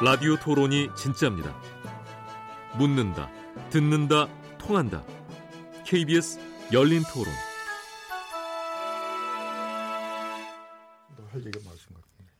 [0.00, 1.52] 라디오 토론이 진짜입니다.
[2.78, 3.28] 묻는다,
[3.70, 5.02] 듣는다, 통한다.
[5.84, 6.38] KBS
[6.72, 7.34] 열린 토론.
[11.32, 12.32] 할 얘기가 많으신 것 같은데.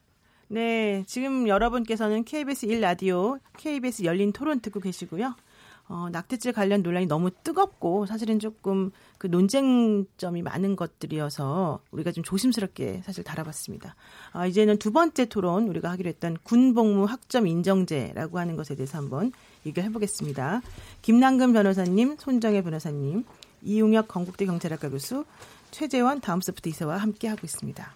[0.46, 5.34] 네, 지금 여러분께서는 KBS 1라디오, KBS 열린 토론 듣고 계시고요.
[5.88, 13.02] 어, 낙태죄 관련 논란이 너무 뜨겁고 사실은 조금 그 논쟁점이 많은 것들이어서 우리가 좀 조심스럽게
[13.04, 13.94] 사실 다뤄봤습니다.
[14.32, 19.32] 아, 이제는 두 번째 토론 우리가 하기로 했던 군복무 학점 인정제라고 하는 것에 대해서 한번
[19.64, 20.60] 얘기를 해보겠습니다.
[21.02, 23.24] 김남근 변호사님, 손정혜 변호사님,
[23.62, 25.24] 이용혁 건국대 경찰학과 교수,
[25.70, 27.94] 최재원 다음소프트 이사와 함께 하고 있습니다.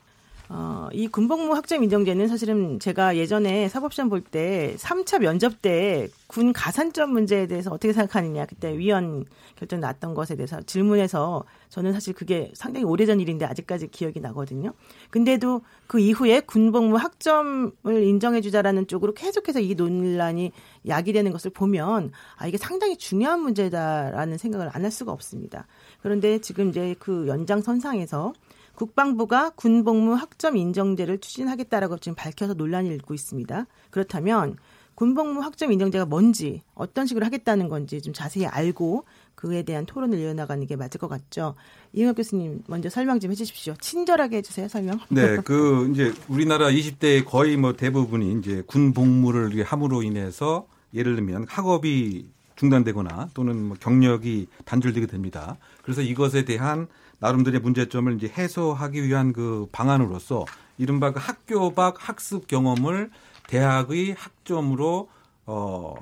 [0.48, 6.54] 어, 이 군복무 학점 인정제는 사실은 제가 예전에 사법시험 볼 때 3차 면접 때 군
[6.54, 12.50] 가산점 문제에 대해서 어떻게 생각하느냐 그때 위원 결정 났던 것에 대해서 질문해서 저는 사실 그게
[12.54, 14.72] 상당히 오래전 일인데 아직까지 기억이 나거든요.
[15.10, 17.72] 근데도 그 이후에 군복무 학점을
[18.02, 20.52] 인정해 주자라는 쪽으로 계속해서 이 논란이
[20.88, 25.66] 야기되는 것을 보면 아 이게 상당히 중요한 문제다라는 생각을 안 할 수가 없습니다.
[26.02, 28.32] 그런데 지금 이제 그 연장선상에서
[28.74, 33.66] 국방부가 군복무 학점 인정제를 추진하겠다라고 지금 밝혀서 논란이 일고 있습니다.
[33.90, 34.56] 그렇다면
[34.94, 40.64] 군복무 학점 인정제가 뭔지 어떤 식으로 하겠다는 건지 좀 자세히 알고 그에 대한 토론을 이어나가는
[40.66, 41.54] 게 맞을 것 같죠.
[41.92, 43.74] 이영혁 교수님 먼저 설명 좀 해주십시오.
[43.80, 45.00] 친절하게 해주세요 설명.
[45.10, 51.46] 네, 그 이제 우리나라 20대 거의 뭐 대부분이 이제 군 복무를 함으로 인해서 예를 들면
[51.48, 55.56] 학업이 중단되거나 또는 뭐 경력이 단절되게 됩니다.
[55.82, 56.86] 그래서 이것에 대한
[57.22, 60.44] 나름대로의 문제점을 이제 해소하기 위한 그 방안으로서
[60.76, 63.10] 이른바 그 학교 밖 학습 경험을
[63.46, 65.08] 대학의 학점으로
[65.46, 65.94] 어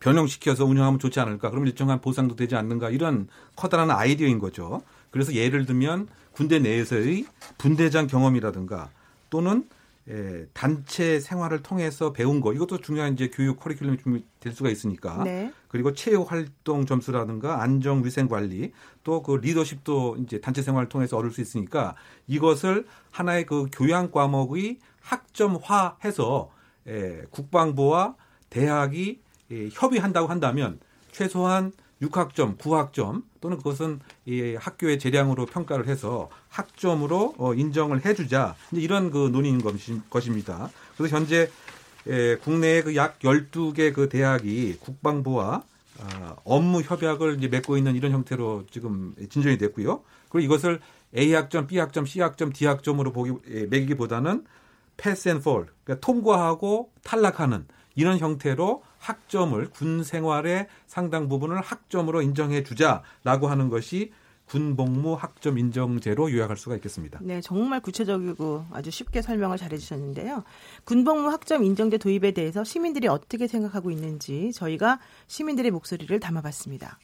[0.00, 1.50] 변형시켜서 운영하면 좋지 않을까?
[1.50, 2.90] 그럼 일정한 보상도 되지 않는가?
[2.90, 4.82] 이런 커다란 아이디어인 거죠.
[5.10, 7.24] 그래서 예를 들면 군대 내에서의
[7.56, 8.90] 분대장 경험이라든가
[9.30, 9.68] 또는
[10.10, 15.52] 예, 단체 생활을 통해서 배운 거 이것도 중요한 이제 교육 커리큘럼이 좀될 수가 있으니까 네.
[15.74, 18.70] 그리고 체육 활동 점수라든가 안정 위생 관리
[19.02, 21.96] 또 그 리더십도 이제 단체 생활을 통해서 얻을 수 있으니까
[22.28, 26.48] 이것을 하나의 그 교양 과목의 학점화해서
[26.86, 28.14] 예, 국방부와
[28.50, 29.18] 대학이
[29.50, 30.78] 예, 협의한다고 한다면
[31.10, 39.10] 최소한 6학점, 9학점 또는 그것은 이 학교의 재량으로 평가를 해서 학점으로 어, 인정을 해주자 이런
[39.10, 39.60] 그 논의인
[40.08, 40.70] 것입니다.
[40.96, 41.50] 그래서 현재
[42.08, 45.62] 예, 국내에 그약 12개 그 대학이 국방부와
[46.00, 50.02] 아, 업무 협약을 이제 맺고 있는 이런 형태로 지금 진전이 됐고요.
[50.28, 50.80] 그리고 이것을
[51.16, 54.44] A 학점, B 학점, C 학점, D 학점으로 보기 예, 매기보다는
[54.96, 57.66] pass and fail, 그러니까 통과하고 탈락하는
[57.96, 64.12] 이런 형태로 학점을 군 생활의 상당 부분을 학점으로 인정해 주자라고 하는 것이
[64.46, 67.18] 군복무 학점 인정제로 요약할 수가 있겠습니다.
[67.22, 70.44] 네, 정말 구체적이고 아주 쉽게 설명을 잘 해 주셨는데요.
[70.84, 76.98] 군복무 학점 인정제 도입에 대해서 시민들이 어떻게 생각하고 있는지 저희가 시민들의 목소리를 담아봤습니다.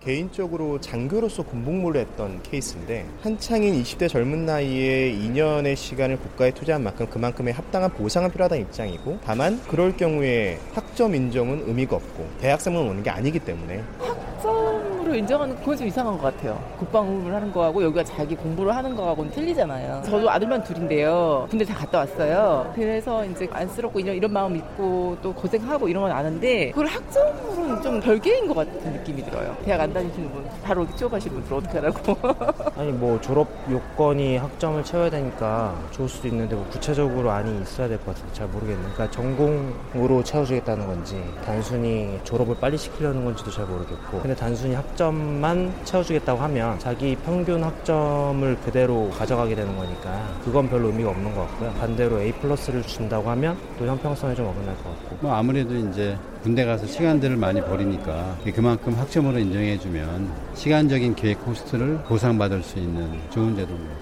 [0.00, 7.54] 개인적으로 장교로서 군복무를 했던 케이스인데 한창인 20대 젊은 나이에 2년의 시간을 국가에 투자한 만큼 그만큼의
[7.54, 13.38] 합당한 보상은 필요하다는 입장이고 다만 그럴 경우에 학점 인정은 의미가 없고 대학생만 오는 게 아니기
[13.38, 16.58] 때문에 학점 으로 인정하는 그건 좀 이상한 것 같아요.
[16.78, 20.00] 국방부를 하는 거하고 여기가 자기 공부를 하는 거하고는 틀리잖아요.
[20.06, 21.46] 저도 아들만 둘인데요.
[21.50, 22.72] 군대 다 갔다 왔어요.
[22.74, 28.00] 그래서 이제 안쓰럽고 이런, 이런 마음 있고 또 고생하고 이런 건 아는데 그걸 학점으로는 좀
[28.00, 29.54] 별개인 것 같은 느낌이 들어요.
[29.66, 32.16] 대학 안 다니시는 분, 바로 취업하시는 분들 어떻게 하라고.
[32.80, 37.98] 아니 뭐 졸업 요건이 학점을 채워야 되니까 좋을 수도 있는데 뭐 구체적으로 안이 있어야 될
[37.98, 38.88] 것 같은데 잘 모르겠네요.
[38.94, 45.72] 그러니까 전공으로 채워주겠다는 건지 단순히 졸업을 빨리 시키려는 건지도 잘 모르겠고 근데 단순히 학점 만
[45.84, 51.72] 채워주겠다고 하면 자기 평균 학점을 그대로 가져가게 되는 거니까 그건 별로 의미가 없는 것 같고요.
[51.80, 56.64] 반대로 A 플러스를 준다고 하면 또 형평성에 좀 어긋날 것 같고 뭐 아무래도 이제 군대
[56.64, 63.94] 가서 시간들을 많이 버리니까 그만큼 학점으로 인정해주면 시간적인 계획 코스트를 보상받을 수 있는 좋은 제도입니다.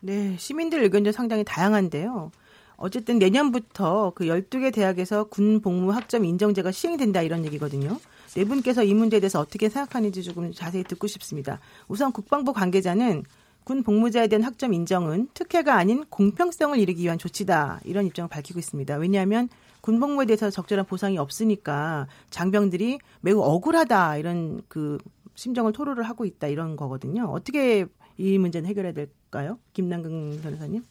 [0.00, 2.30] 네, 시민들 의견도 상당히 다양한데요.
[2.76, 7.98] 어쨌든 내년부터 그 12개 대학에서 군 복무 학점 인정제가 시행된다 이런 얘기거든요.
[8.38, 11.58] 네 분께서 이 문제에 대해서 어떻게 생각하는지 조금 자세히 듣고 싶습니다.
[11.88, 13.24] 우선 국방부 관계자는
[13.64, 18.94] 군 복무자에 대한 학점 인정은 특혜가 아닌 공평성을 이루기 위한 조치다 이런 입장을 밝히고 있습니다.
[18.94, 19.48] 왜냐하면
[19.80, 24.98] 군 복무에 대해서 적절한 보상이 없으니까 장병들이 매우 억울하다 이런 그
[25.34, 27.24] 심정을 토로를 하고 있다 이런 거거든요.
[27.24, 27.86] 어떻게
[28.18, 29.58] 이 문제는 해결해야 될까요?
[29.72, 30.84] 김남근 변호사님.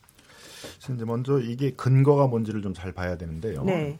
[0.93, 3.63] 이제 먼저 이게 근거가 뭔지를 좀 잘 봐야 되는데요.
[3.63, 3.97] 네.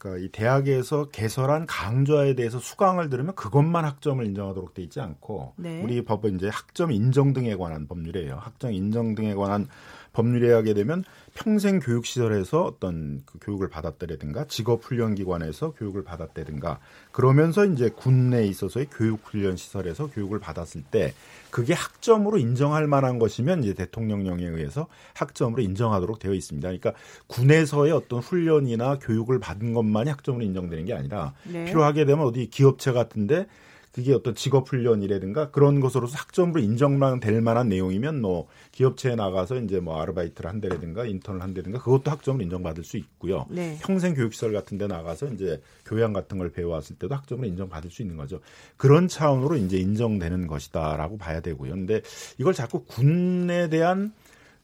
[0.00, 5.82] 그러니까 이 대학에서 개설한 강좌에 대해서 수강을 들으면 그것만 학점을 인정하도록 돼 있지 않고 네.
[5.82, 8.36] 우리 법은 이제 학점 인정 등에 관한 법률이에요.
[8.36, 9.68] 학점 인정 등에 관한
[10.12, 11.04] 법률에 하게 되면
[11.34, 16.80] 평생 교육 시설에서 어떤 그 교육을 받았다라든가 직업 훈련 기관에서 교육을 받았다든가
[17.12, 21.14] 그러면서 이제 군내에 있어서의 교육 훈련 시설에서 교육을 받았을 때
[21.50, 26.66] 그게 학점으로 인정할 만한 것이면 이제 대통령령에 의해서 학점으로 인정하도록 되어 있습니다.
[26.66, 26.92] 그러니까
[27.28, 31.64] 군에서의 어떤 훈련이나 교육을 받은 것만이 학점으로 인정되는 게 아니라 네.
[31.66, 33.46] 필요하게 되면 어디 기업체 같은데
[33.92, 39.80] 그게 어떤 직업 훈련이라든가 그런 것으로서 학점으로 인정만 될 만한 내용이면 뭐 기업체에 나가서 이제
[39.80, 43.46] 뭐 아르바이트를 한다든가 인턴을 한다든가 그것도 학점으로 인정받을 수 있고요.
[43.50, 43.78] 네.
[43.82, 48.16] 평생 교육시설 같은 데 나가서 이제 교양 같은 걸 배워왔을 때도 학점으로 인정받을 수 있는
[48.16, 48.40] 거죠.
[48.76, 51.72] 그런 차원으로 이제 인정되는 것이다라고 봐야 되고요.
[51.72, 52.00] 근데
[52.38, 54.12] 이걸 자꾸 군에 대한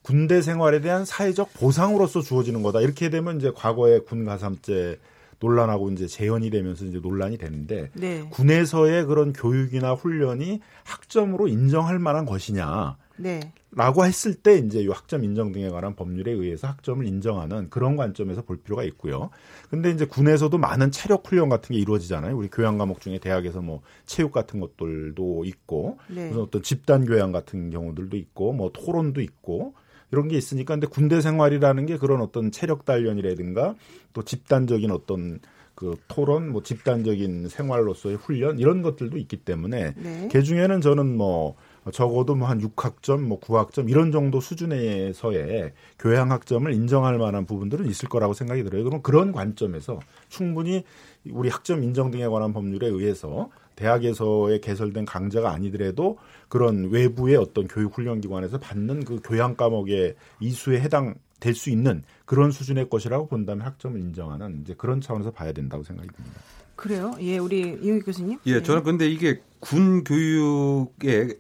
[0.03, 2.81] 군대 생활에 대한 사회적 보상으로서 주어지는 거다.
[2.81, 5.01] 이렇게 되면 이제 과거에 군 가삼제
[5.41, 8.27] 논란하고 이제 재현이 되면서 이제 논란이 되는데 네.
[8.31, 12.97] 군에서의 그런 교육이나 훈련이 학점으로 인정할 만한 것이냐.
[13.19, 13.53] 네.
[13.73, 18.43] 라고 했을 때 이제 이 학점 인정 등에 관한 법률에 의해서 학점을 인정하는 그런 관점에서
[18.43, 19.31] 볼 필요가 있고요.
[19.69, 22.37] 근데 이제 군에서도 많은 체력 훈련 같은 게 이루어지잖아요.
[22.37, 26.29] 우리 교양 과목 중에 대학에서 뭐 체육 같은 것들도 있고 네.
[26.29, 29.75] 무슨 어떤 집단 교양 같은 경우들도 있고 뭐 토론도 있고
[30.13, 33.75] 이런 게 있으니까 근데 군대 생활이라는 게 그런 어떤 체력 단련이라든가
[34.13, 35.41] 또 집단적인 어떤
[35.75, 40.29] 그 토론 뭐 집단적인 생활로서의 훈련 이런 것들도 있기 때문에 네.
[40.33, 41.55] 그 중에는 저는 뭐
[41.93, 48.09] 적어도 뭐 한 6학점, 뭐 9학점 이런 정도 수준에서의 교양 학점을 인정할 만한 부분들은 있을
[48.09, 48.85] 거라고 생각이 들어요.
[48.85, 50.85] 그럼 그런 관점에서 충분히
[51.31, 56.19] 우리 학점 인정 등에 관한 법률에 의해서 대학에서의 개설된 강좌가 아니더라도
[56.49, 62.03] 그런 외부의 어떤 교육 훈련 기관에서 받는 그 교양 과목의 이수에 해당 될 수 있는
[62.25, 66.41] 그런 수준의 것이라고 본다면 학점을 인정하는 이제 그런 차원에서 봐야 된다고 생각이 듭니다.
[66.75, 67.15] 그래요?
[67.21, 68.39] 예, 우리 이용희 교수님.
[68.47, 68.63] 예, 네.
[68.63, 71.39] 저는 근데 이게 군 교육에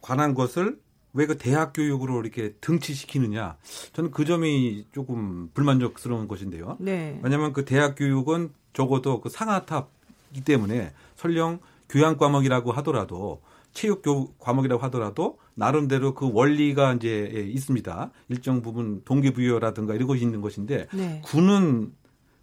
[0.00, 0.78] 관한 것을
[1.14, 3.56] 왜 그 대학 교육으로 이렇게 등치시키느냐.
[3.92, 6.76] 저는 그 점이 조금 불만족스러운 것인데요.
[6.80, 7.20] 네.
[7.22, 11.60] 왜냐하면 그 대학 교육은 적어도 그 상하탑이기 때문에 설령
[11.94, 13.40] 교양 과목이라고 하더라도
[13.72, 18.10] 체육 교 과목이라고 하더라도 나름대로 그 원리가 이제 예, 있습니다.
[18.30, 21.22] 일정 부분 동기부여라든가 이런 것이 있는 것인데 네.
[21.24, 21.92] 군은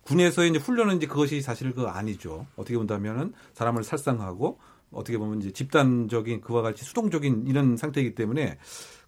[0.03, 2.47] 군에서의 이제 훈련은 이제 그것이 사실 그 아니죠.
[2.55, 4.57] 어떻게 본다면은 사람을 살상하고
[4.89, 8.57] 어떻게 보면 이제 집단적인 그와 같이 수동적인 이런 상태이기 때문에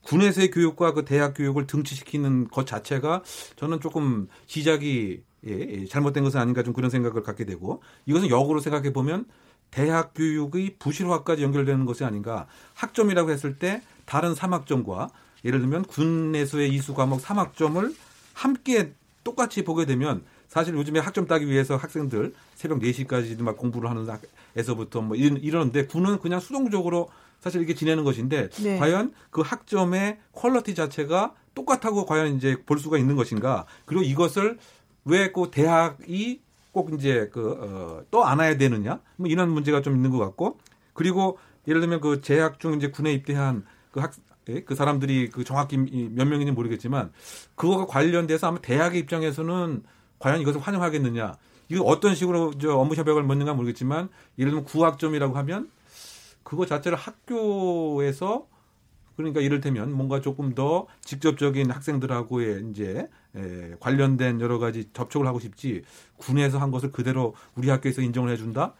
[0.02, 3.24] 군에서의 교육과 그 대학 교육을 등치시키는 것 자체가
[3.56, 8.60] 저는 조금 시작이 예, 예, 잘못된 것은 아닌가 좀 그런 생각을 갖게 되고 이것은 역으로
[8.60, 9.26] 생각해 보면
[9.74, 15.10] 대학 교육의 부실화까지 연결되는 것이 아닌가 학점이라고 했을 때 다른 3학점과
[15.44, 17.96] 예를 들면 군에서의 이수 과목 3학점을
[18.34, 18.94] 함께
[19.24, 24.08] 똑같이 보게 되면 사실 요즘에 학점 따기 위해서 학생들 새벽 4시까지도 막 공부를 하는
[24.56, 27.10] 에서부터 뭐 이러는데 군은 그냥 수동적으로
[27.40, 28.78] 사실 이렇게 지내는 것인데 네.
[28.78, 34.60] 과연 그 학점의 quality 자체가 똑같다고 과연 이제 볼 수가 있는 것인가 그리고 이것을
[35.06, 36.42] 왜 그 대학이
[36.74, 39.00] 꼭 이제 그 떠안아야 되느냐?
[39.16, 40.58] 뭐 이런 문제가 좀 있는 것 같고
[40.94, 41.38] 그리고
[41.68, 44.12] 예를 들면 그 재학 중 이제 군에 입대한 그 학,
[44.50, 47.14] 예, 그 사람들이 그 정확히 이 몇 명인지 모르겠지만
[47.56, 49.84] 그거가 관련돼서 아마 대학의 입장에서는
[50.20, 51.34] 과연 이것을 환영하겠느냐?
[51.70, 55.70] 이거 어떤 식으로 저 업무 협약을 맺는가 모르겠지만 예를 들면 구학점이라고 하면
[56.42, 58.48] 그거 자체를 학교에서
[59.16, 65.84] 그러니까 이를테면 뭔가 조금 더 직접적인 학생들하고의 이제 에, 관련된 여러 가지 접촉을 하고 싶지
[66.18, 68.74] 군에서 한 것을 그대로 우리 학교에서 인정을 해준다.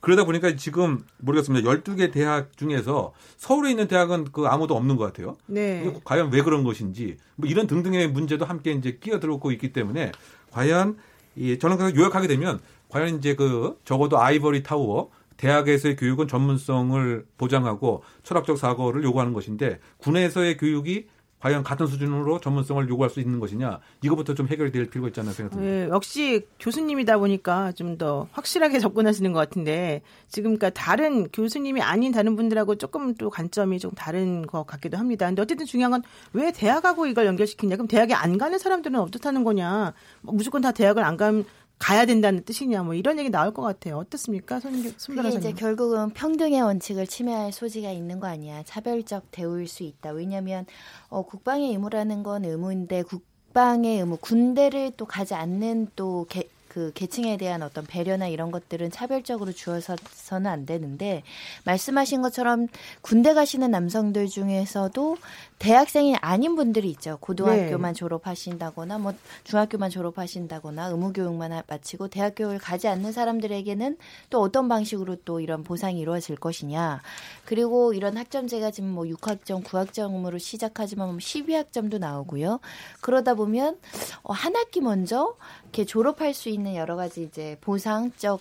[0.00, 1.70] 그러다 보니까 지금 모르겠습니다.
[1.70, 5.36] 12개 대학 중에서 서울에 있는 대학은 그 아무도 없는 것 같아요.
[5.46, 5.94] 네.
[6.04, 10.12] 과연 왜 그런 것인지 뭐 이런 등등의 문제도 함께 이제 끼어들고 있기 때문에
[10.50, 10.96] 과연
[11.36, 18.02] 이 저는 그래서 요약하게 되면 과연 이제 그 적어도 아이버리 타워 대학에서의 교육은 전문성을 보장하고
[18.22, 21.06] 철학적 사고를 요구하는 것인데 군에서의 교육이
[21.40, 25.32] 과연 같은 수준으로 전문성을 요구할 수 있는 것이냐 이거부터 좀 해결이 될 필요가 있지 않나
[25.32, 25.72] 생각합니다.
[25.72, 32.12] 예, 역시 교수님이다 보니까 좀 더 확실하게 접근하시는 것 같은데 지금 그러니까 다른 교수님이 아닌
[32.12, 35.26] 다른 분들하고 조금 또 관점이 좀 다른 것 같기도 합니다.
[35.26, 37.76] 근데 어쨌든 중요한 건 왜 대학하고 이걸 연결시키냐?
[37.76, 39.92] 그럼 대학에 안 가는 사람들은 어떻다는 거냐?
[40.22, 41.44] 뭐 무조건 다 대학을 안 가면
[41.80, 42.82] 가야 된다는 뜻이냐?
[42.82, 43.96] 뭐 이런 얘기 나올 것 같아요.
[43.96, 45.56] 어떻습니까, 손, 손 그게 이제 변호사님?
[45.56, 48.62] 결국은 평등의 원칙을 침해할 소지가 있는 거 아니야.
[48.64, 50.10] 차별적 대우일 수 있다.
[50.10, 50.66] 왜냐하면
[51.08, 57.36] 어, 국방의 의무라는 건 의무인데 국방의 의무, 군대를 또 가지 않는 또 개, 그 계층에
[57.36, 61.24] 대한 어떤 배려나 이런 것들은 차별적으로 주어서는 안 되는데
[61.64, 62.68] 말씀하신 것처럼
[63.00, 65.16] 군대 가시는 남성들 중에서도
[65.60, 67.18] 대학생이 아닌 분들이 있죠.
[67.20, 67.98] 고등학교만 네.
[67.98, 69.12] 졸업하신다거나 뭐
[69.44, 73.98] 중학교만 졸업하신다거나 의무교육만 마치고 대학교를 가지 않는 사람들에게는
[74.30, 77.02] 또 어떤 방식으로 또 이런 보상이 이루어질 것이냐.
[77.44, 82.60] 그리고 이런 학점제가 지금 뭐 6학점, 9학점으로 시작하지만 12학점도 뭐 나오고요.
[83.02, 83.78] 그러다 보면
[84.22, 88.40] 어, 한 학기 먼저 이렇게 졸업할 수 있는 여러 가지 이제 보상적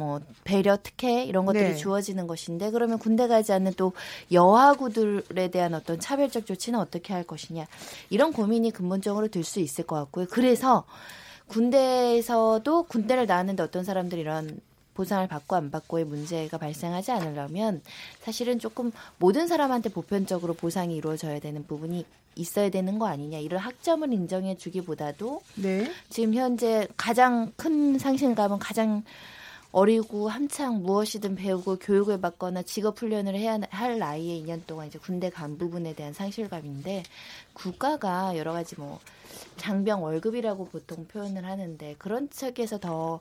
[0.00, 1.76] 뭐 배려 특혜 이런 것들이 네.
[1.76, 3.92] 주어지는 것인데 그러면 군대 가지 않는 또
[4.32, 7.66] 여하구들에 대한 어떤 차별적 조치는 어떻게 할 것이냐
[8.08, 10.26] 이런 고민이 근본적으로 들 수 있을 것 같고요.
[10.30, 10.84] 그래서
[11.48, 14.60] 군대에서도 군대를 나왔는데 어떤 사람들이 이런
[14.94, 17.80] 보상을 받고 안 받고의 문제가 발생하지 않으려면
[18.20, 22.04] 사실은 조금 모든 사람한테 보편적으로 보상이 이루어져야 되는 부분이
[22.36, 25.90] 있어야 되는 거 아니냐 이런 학점을 인정해 주기보다도 네.
[26.08, 29.02] 지금 현재 가장 큰 상실감은 가장
[29.72, 35.30] 어리고 한창 무엇이든 배우고 교육을 받거나 직업 훈련을 해야 할 나이에 2년 동안 이제 군대
[35.30, 37.04] 간 부분에 대한 상실감인데
[37.52, 38.98] 국가가 여러 가지 뭐
[39.58, 43.20] 장병 월급이라고 보통 표현을 하는데 그런 측에서 더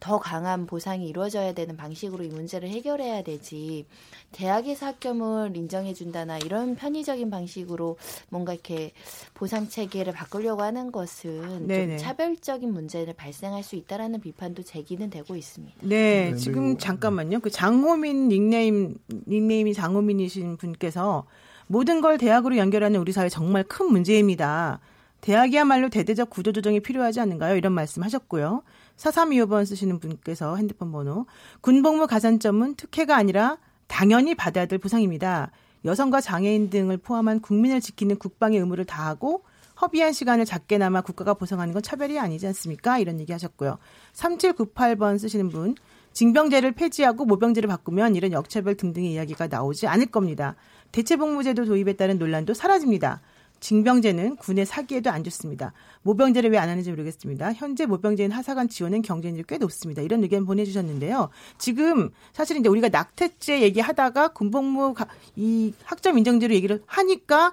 [0.00, 3.84] 더 강한 보상이 이루어져야 되는 방식으로 이 문제를 해결해야 되지
[4.32, 7.98] 대학에서 학점을 인정해 준다나 이런 편의적인 방식으로
[8.30, 8.92] 뭔가 이렇게
[9.34, 11.98] 보상 체계를 바꾸려고 하는 것은 네네.
[11.98, 15.76] 좀 차별적인 문제를 발생할 수 있다라는 비판도 제기는 되고 있습니다.
[15.82, 17.40] 네, 지금 잠깐만요.
[17.40, 18.96] 그 장호민 닉네임
[19.28, 21.26] 닉네임이 장호민이신 분께서
[21.66, 24.80] 모든 걸 대학으로 연결하는 우리 사회 정말 큰 문제입니다.
[25.20, 27.56] 대학이야말로 대대적 구조조정이 필요하지 않는가요?
[27.56, 28.62] 이런 말씀 하셨고요.
[29.00, 31.26] 4325번 쓰시는 분께서 핸드폰 번호.
[31.62, 35.50] 군복무 가산점은 특혜가 아니라 당연히 받아야 될 보상입니다.
[35.84, 39.44] 여성과 장애인 등을 포함한 국민을 지키는 국방의 의무를 다하고
[39.80, 42.98] 허비한 시간을 작게나마 국가가 보상하는 건 차별이 아니지 않습니까?
[42.98, 43.78] 이런 얘기 하셨고요.
[44.12, 45.74] 3798번 쓰시는 분.
[46.12, 50.56] 징병제를 폐지하고 모병제를 바꾸면 이런 역차별 등등의 이야기가 나오지 않을 겁니다.
[50.92, 53.22] 대체복무제도 도입에 따른 논란도 사라집니다.
[53.60, 55.72] 징병제는 군의 사기에도 안 좋습니다.
[56.02, 57.52] 모병제를 왜 안 하는지 모르겠습니다.
[57.54, 60.02] 현재 모병제인 하사관 지원은 경쟁률이 꽤 높습니다.
[60.02, 61.30] 이런 의견 보내주셨는데요.
[61.58, 64.94] 지금 사실 이제 우리가 낙태죄 얘기하다가 군복무
[65.36, 67.52] 이 학점 인정제로 얘기를 하니까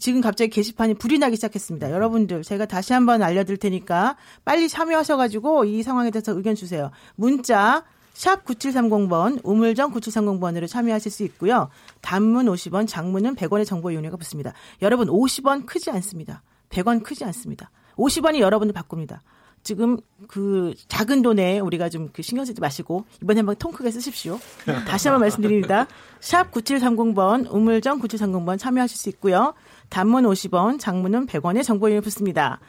[0.00, 1.90] 지금 갑자기 게시판이 불이 나기 시작했습니다.
[1.90, 6.90] 여러분들 제가 다시 한번 알려드릴 테니까 빨리 참여하셔가지고 이 상황에 대해서 의견 주세요.
[7.16, 7.84] 문자
[8.14, 11.68] 샵 9730번, 우물정 9730번으로 참여하실 수 있고요.
[12.00, 14.52] 단문 50원, 장문은 100원의 정보 이용료가 붙습니다.
[14.80, 16.42] 여러분 50원 크지 않습니다.
[16.70, 17.70] 100원 크지 않습니다.
[17.96, 19.20] 50원이 여러분을 바꿉니다.
[19.64, 24.38] 지금 그 작은 돈에 우리가 좀 그 신경 쓰지 마시고 이번에 한번 통 크게 쓰십시오.
[24.86, 25.86] 다시 한번 말씀드립니다.
[26.20, 29.54] 샵 9730번, 우물정 9730번 참여하실 수 있고요.
[29.88, 32.60] 단문 50원, 장문은 100원의 정보 이용료 붙습니다.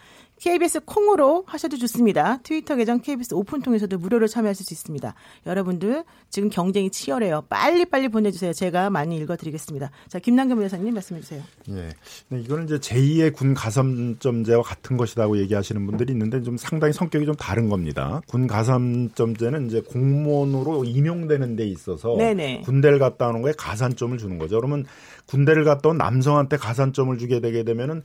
[0.41, 2.39] KBS 콩으로 하셔도 좋습니다.
[2.43, 5.13] 트위터 계정 KBS 오픈 통해서도 무료로 참여하실 수 있습니다.
[5.45, 7.43] 여러분들 지금 경쟁이 치열해요.
[7.49, 8.51] 빨리 빨리 보내주세요.
[8.53, 9.91] 제가 많이 읽어드리겠습니다.
[10.07, 11.41] 자, 김남겸 여사님 말씀해 주세요.
[11.69, 11.89] 예.
[12.29, 17.35] 네, 이거는 이제 제2의 군 가산점제와 같은 것이라고 얘기하시는 분들이 있는데 좀 상당히 성격이 좀
[17.35, 18.21] 다른 겁니다.
[18.27, 22.61] 군 가산점제는 이제 공무원으로 임용되는 데 있어서 네네.
[22.65, 24.57] 군대를 갔다 오는 거에 가산점을 주는 거죠.
[24.57, 24.85] 그러면
[25.27, 28.03] 군대를 갔다 온 남성한테 가산점을 주게 되게 되면은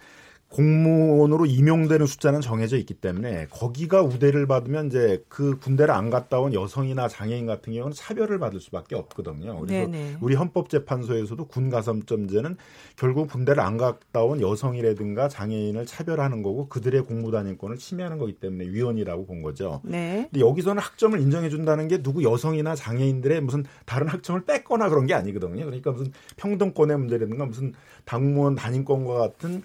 [0.51, 6.53] 공무원으로 임용되는 숫자는 정해져 있기 때문에 거기가 우대를 받으면 이제 그 군대를 안 갔다 온
[6.53, 9.61] 여성이나 장애인 같은 경우는 차별을 받을 수밖에 없거든요.
[9.61, 10.17] 그래서 네네.
[10.21, 12.57] 우리 헌법재판소에서도 군 가산점제는
[12.97, 19.27] 결국 군대를 안 갔다 온 여성이라든가 장애인을 차별하는 거고 그들의 공무단인권을 침해하는 거기 때문에 위헌이라고
[19.27, 19.81] 본 거죠.
[19.85, 20.29] 네.
[20.33, 25.15] 근데 여기서는 학점을 인정해 준다는 게 누구 여성이나 장애인들의 무슨 다른 학점을 뺏거나 그런 게
[25.15, 25.65] 아니거든요.
[25.65, 27.73] 그러니까 무슨 평등권의 문제라든가 무슨
[28.05, 29.63] 당무원 단임권과 같은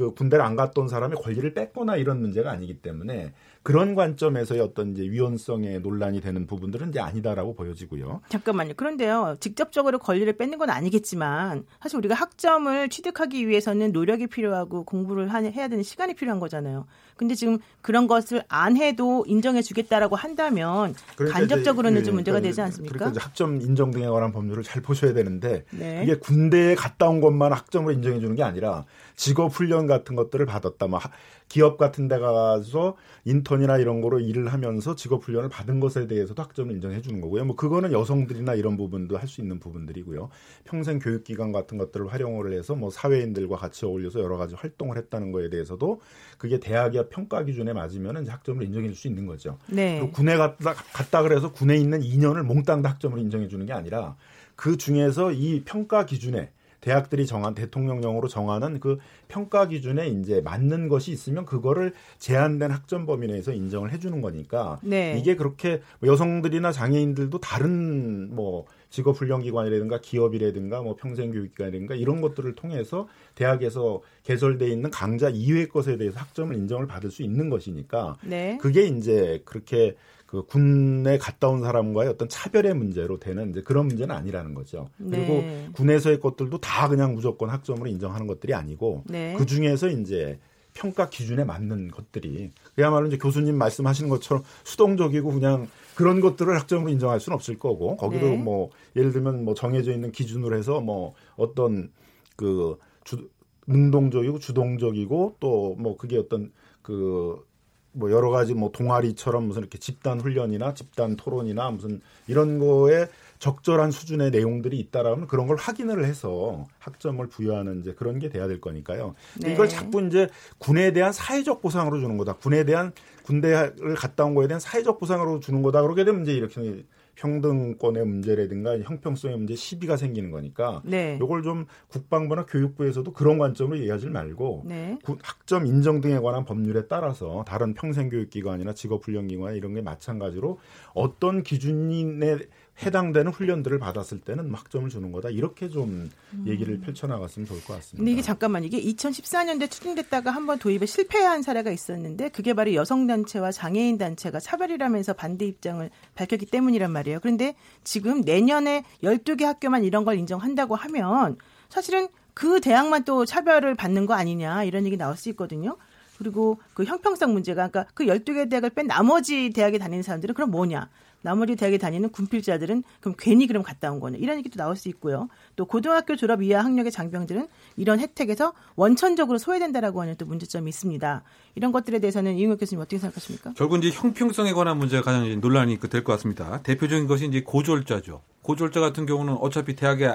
[0.00, 5.02] 그 군대를 안 갔던 사람의 권리를 뺏거나 이런 문제가 아니기 때문에 그런 관점에서의 어떤 이제
[5.02, 8.22] 위헌성의 논란이 되는 부분들은 이제 아니다라고 보여지고요.
[8.30, 8.72] 잠깐만요.
[8.74, 9.36] 그런데요.
[9.40, 15.82] 직접적으로 권리를 뺏는 건 아니겠지만 사실 우리가 학점을 취득하기 위해서는 노력이 필요하고 공부를 해야 되는
[15.82, 16.86] 시간이 필요한 거잖아요.
[17.16, 22.48] 근데 지금 그런 것을 안 해도 인정해 주겠다라고 한다면 그러니까 간접적으로는 이제, 좀 문제가 그러니까,
[22.48, 22.96] 되지 않습니까?
[22.96, 26.00] 그러니까 학점 인정 등에 관한 법률을 잘 보셔야 되는데 네.
[26.02, 28.86] 이게 군대에 갔다 온 것만 학점으로 인정해 주는 게 아니라
[29.20, 30.86] 직업 훈련 같은 것들을 받았다.
[30.86, 30.98] 뭐
[31.46, 32.96] 기업 같은 데 가서
[33.26, 37.44] 인턴이나 이런 거로 일을 하면서 직업 훈련을 받은 것에 대해서도 학점을 인정해 주는 거고요.
[37.44, 40.30] 뭐 그거는 여성들이나 이런 부분도 할 수 있는 부분들이고요.
[40.64, 45.32] 평생 교육 기관 같은 것들을 활용을 해서 뭐 사회인들과 같이 어울려서 여러 가지 활동을 했다는
[45.32, 46.00] 거에 대해서도
[46.38, 49.58] 그게 대학이야 평가 기준에 맞으면 학점을 인정해 줄 수 있는 거죠.
[49.66, 50.10] 네.
[50.14, 54.16] 군에 갔다 갔다 그래서 군에 있는 2년을 몽땅 다 학점을 인정해 주는 게 아니라
[54.56, 61.12] 그 중에서 이 평가 기준에 대학들이 정한 대통령령으로 정하는 그 평가 기준에 이제 맞는 것이
[61.12, 65.16] 있으면 그거를 제한된 학점 범위 내에서 인정을 해주는 거니까 네.
[65.18, 74.68] 이게 그렇게 여성들이나 장애인들도 다른 뭐 직업훈련기관이라든가 기업이라든가 뭐 평생교육기관이라든가 이런 것들을 통해서 대학에서 개설돼
[74.68, 78.58] 있는 강좌 이외의 것에 대해서 학점을 인정을 받을 수 있는 것이니까 네.
[78.60, 79.96] 그게 이제 그렇게
[80.30, 84.88] 그 군에 갔다 온 사람과의 어떤 차별의 문제로 되는 이제 그런 문제는 아니라는 거죠.
[84.96, 85.68] 그리고 네.
[85.72, 89.34] 군에서의 것들도 다 그냥 무조건 학점으로 인정하는 것들이 아니고 네.
[89.36, 90.38] 그 중에서 이제
[90.72, 97.18] 평가 기준에 맞는 것들이 그야말로 이제 교수님 말씀하시는 것처럼 수동적이고 그냥 그런 것들을 학점으로 인정할
[97.18, 98.36] 수는 없을 거고 거기도 네.
[98.36, 101.90] 뭐 예를 들면 뭐 정해져 있는 기준으로 해서 뭐 어떤
[102.36, 103.28] 그 주,
[103.66, 107.44] 능동적이고 주동적이고 또 뭐 그게 어떤 그
[107.92, 113.90] 뭐 여러 가지 뭐 동아리처럼 무슨 이렇게 집단 훈련이나 집단 토론이나 무슨 이런 거에 적절한
[113.90, 119.14] 수준의 내용들이 있다라면 그런 걸 확인을 해서 학점을 부여하는 이제 그런 게 돼야 될 거니까요.
[119.40, 119.52] 네.
[119.52, 120.28] 이걸 자꾸 이제
[120.58, 122.34] 군에 대한 사회적 보상으로 주는 거다.
[122.34, 122.92] 군에 대한
[123.30, 125.82] 군대를 갔다 온 거에 대한 사회적 보상으로 주는 거다.
[125.82, 126.84] 그러게 되면 이제 이렇게
[127.14, 131.18] 평등권의 문제라든가 형평성의 문제 시비가 생기는 거니까 네.
[131.20, 134.98] 요걸 좀 국방부나 교육부에서도 그런 관점으로 이해하지 말고 네.
[135.04, 140.58] 구- 학점 인정 등에 관한 법률에 따라서 다른 평생교육기관이나 직업훈련기관 이런 게 마찬가지로
[140.94, 142.38] 어떤 기준에
[142.82, 146.10] 해당되는 훈련들을 받았을 때는 뭐 학점을 주는 거다 이렇게 좀
[146.46, 147.96] 얘기를 펼쳐나갔으면 좋을 것 같습니다.
[147.96, 147.98] 음.
[147.98, 153.52] 근데 이게 잠깐만 이게 2014년도에 추진됐다가 한번 도입에 실패한 사례가 있었는데 그게 바로 여성 단체와
[153.52, 157.20] 장애인 단체가 차별이라면서 반대 입장을 밝혔기 때문이란 말이에요.
[157.20, 161.36] 그런데 지금 내년에 12개 학교만 이런 걸 인정한다고 하면
[161.68, 165.76] 사실은 그 대학만 또 차별을 받는 거 아니냐 이런 얘기 나올 수 있거든요.
[166.20, 170.90] 그리고 그 형평성 문제가 그러니까 그 12개 대학을 뺀 나머지 대학에 다니는 사람들은 그럼 뭐냐?
[171.22, 175.28] 나머지 대학에 다니는 군필자들은 그럼 괜히 그럼 갔다 온 거냐 이런 얘기도 나올 수 있고요.
[175.56, 177.46] 또 고등학교 졸업 이하 학력의 장병들은
[177.76, 181.22] 이런 혜택에서 원천적으로 소외된다라고 하는 또 문제점이 있습니다.
[181.54, 183.52] 이런 것들에 대해서는 이용혁 교수님 어떻게 생각하십니까?
[183.56, 186.62] 결국 이제 형평성에 관한 문제가 가장 논란이 될 것 같습니다.
[186.62, 188.22] 대표적인 것이 이제 고졸자죠.
[188.42, 190.14] 고졸자 같은 경우는 어차피 대학에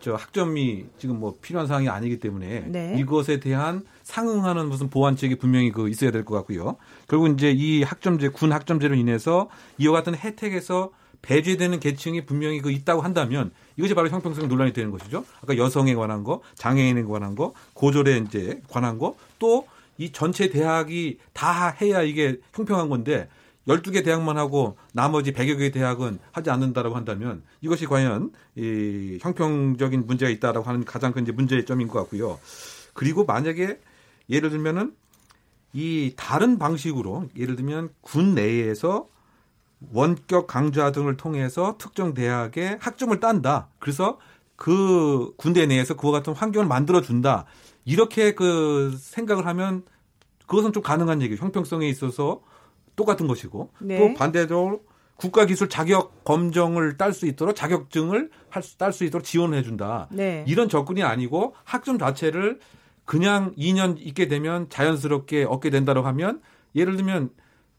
[0.00, 2.96] 저 학점이 지금 뭐 필요한 사항이 아니기 때문에 네.
[2.98, 6.76] 이것에 대한 상응하는 무슨 보완책이 분명히 그 있어야 될 것 같고요.
[7.08, 9.48] 결국 이제 이 학점제 군 학점제로 인해서
[9.78, 10.90] 이와 같은 혜택에서
[11.22, 15.24] 배제되는 계층이 분명히 그 있다고 한다면 이것이 바로 형평성 논란이 되는 것이죠.
[15.42, 19.66] 아까 여성에 관한 거, 장애인에 관한 거, 고졸에 이제 관한 거, 또
[19.98, 23.28] 이 전체 대학이 다 해야 이게 형평한 건데
[23.66, 30.30] 12개 대학만 하고 나머지 100여 개 대학은 하지 않는다라고 한다면 이것이 과연 이 형평적인 문제가
[30.30, 32.38] 있다라고 하는 가장 큰 문제점인 것 같고요.
[32.92, 33.80] 그리고 만약에
[34.30, 34.94] 예를 들면은
[35.72, 39.08] 이 다른 방식으로 예를 들면 군 내에서
[39.92, 43.68] 원격 강좌 등을 통해서 특정 대학의 학점을 딴다.
[43.78, 44.18] 그래서
[44.56, 47.44] 그 군대 내에서 그와 같은 환경을 만들어 준다.
[47.84, 49.84] 이렇게 그 생각을 하면
[50.46, 51.42] 그것은 좀 가능한 얘기예요.
[51.42, 52.40] 형평성에 있어서
[52.96, 53.98] 똑같은 것이고 네.
[53.98, 54.82] 또 반대로
[55.16, 58.30] 국가 기술 자격 검정을 딸 수 있도록 자격증을
[58.78, 60.08] 딸 수 있도록 지원을 해준다.
[60.10, 60.44] 네.
[60.46, 62.58] 이런 접근이 아니고 학점 자체를
[63.04, 66.42] 그냥 2년 있게 되면 자연스럽게 얻게 된다고 하면
[66.74, 67.30] 예를 들면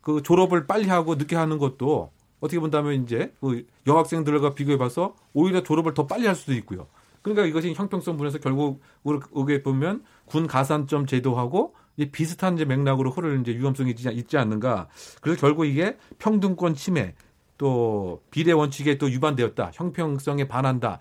[0.02, 5.64] 그 졸업을 빨리 하고 늦게 하는 것도 어떻게 본다면 이제 그 여학생들과 비교해 봐서 오히려
[5.64, 6.88] 졸업을 더 빨리 할 수도 있고요.
[7.22, 13.42] 그러니까 이것이 형평성 부분에서 결국 우리게 보면 군 가산점 제도하고 이 비슷한 이제 맥락으로 흐를
[13.42, 14.88] 이제 위험성이 있지, 않는가.
[15.22, 17.16] 그래서 결국 이게 평등권 침해
[17.58, 19.72] 또 비례 원칙에 또 위반되었다.
[19.74, 21.00] 형평성에 반한다.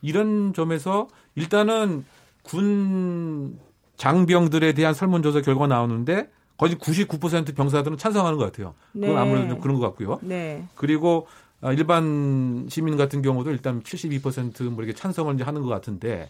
[0.00, 2.04] 이런 점에서 일단은
[2.42, 3.58] 군
[3.96, 8.74] 장병들에 대한 설문조사 결과 나오는데 거의 99% 병사들은 찬성하는 것 같아요.
[8.92, 9.16] 그건 네.
[9.16, 10.18] 아무래도 좀 그런 것 같고요.
[10.22, 10.66] 네.
[10.74, 11.26] 그리고
[11.60, 16.28] 아, 일반 시민 같은 경우도 일단 72%뭐 이렇게 찬성을 이제 하는 것 같은데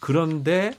[0.00, 0.72] 그런데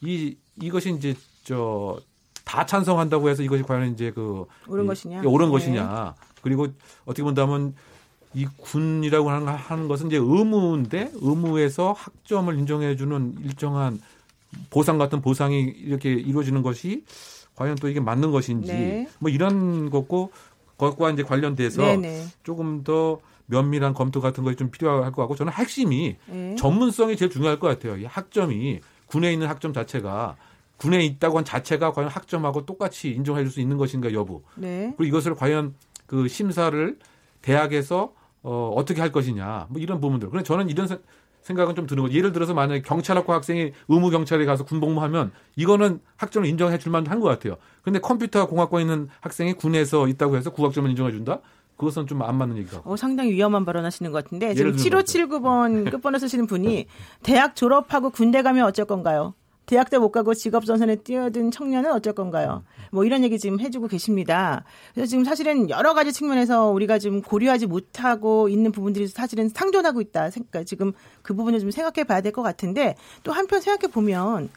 [0.00, 1.98] 이 이것이 이제 저
[2.44, 5.22] 다 찬성한다고 해서 이것이 과연 이제 그 옳은 이- 것이냐?
[5.24, 5.52] 옳은 네.
[5.52, 6.14] 것이냐?
[6.42, 6.66] 그리고
[7.04, 7.74] 어떻게 본다면
[8.34, 14.00] 이 군이라고 하는, 하는 것은 이제 의무인데 의무에서 학점을 인정해주는 일정한
[14.70, 17.04] 보상 같은 보상이 이렇게 이루어지는 것이
[17.54, 19.08] 과연 또 이게 맞는 것인지 네.
[19.18, 20.32] 뭐 이런 것고
[20.78, 22.26] 것과 이제 관련돼서 네네.
[22.42, 26.56] 조금 더 면밀한 검토 같은 것이 좀 필요할 것 같고 저는 핵심이 네.
[26.56, 27.96] 전문성이 제일 중요할 것 같아요.
[27.98, 30.36] 이 학점이 군에 있는 학점 자체가
[30.82, 34.42] 군에 있다고 한 자체가 과연 학점하고 똑같이 인정해 줄 수 있는 것인가 여부.
[34.56, 34.92] 네.
[34.96, 35.74] 그리고 이것을 과연
[36.06, 36.98] 그 심사를
[37.40, 39.66] 대학에서 어, 어떻게 할 것이냐.
[39.70, 40.28] 뭐 이런 부분들.
[40.30, 40.98] 그래서 저는 이런 생-
[41.42, 42.14] 생각은 좀 드는 거죠.
[42.16, 47.28] 예를 들어서 만약에 경찰학과 학생이 의무 경찰에 가서 군복무하면 이거는 학점을 인정해 줄 만한 것
[47.28, 47.56] 같아요.
[47.82, 51.40] 근데 컴퓨터 공학과에 있는 학생이 군에서 있다고 해서 국학점을 인정해 준다?
[51.76, 52.82] 그것은 좀 안 맞는 얘기가.
[52.84, 56.86] 어, 상당히 위험한 발언하시는 것 같은데 지금 예를 들면 7579번 끝번호 쓰시는 분이
[57.22, 59.34] 대학 졸업하고 군대 가면 어쩔 건가요?
[59.66, 62.64] 대학도 못 가고 직업 전선에 뛰어든 청년은 어쩔 건가요?
[62.90, 64.64] 뭐 이런 얘기 지금 해주고 계십니다.
[64.92, 70.30] 그래서 지금 사실은 여러 가지 측면에서 우리가 지금 고려하지 못하고 있는 부분들이 사실은 상존하고 있다.
[70.30, 74.48] 그러니까 지금 그 부분을 좀 생각해 봐야 될 것 같은데 또 한편 생각해 보면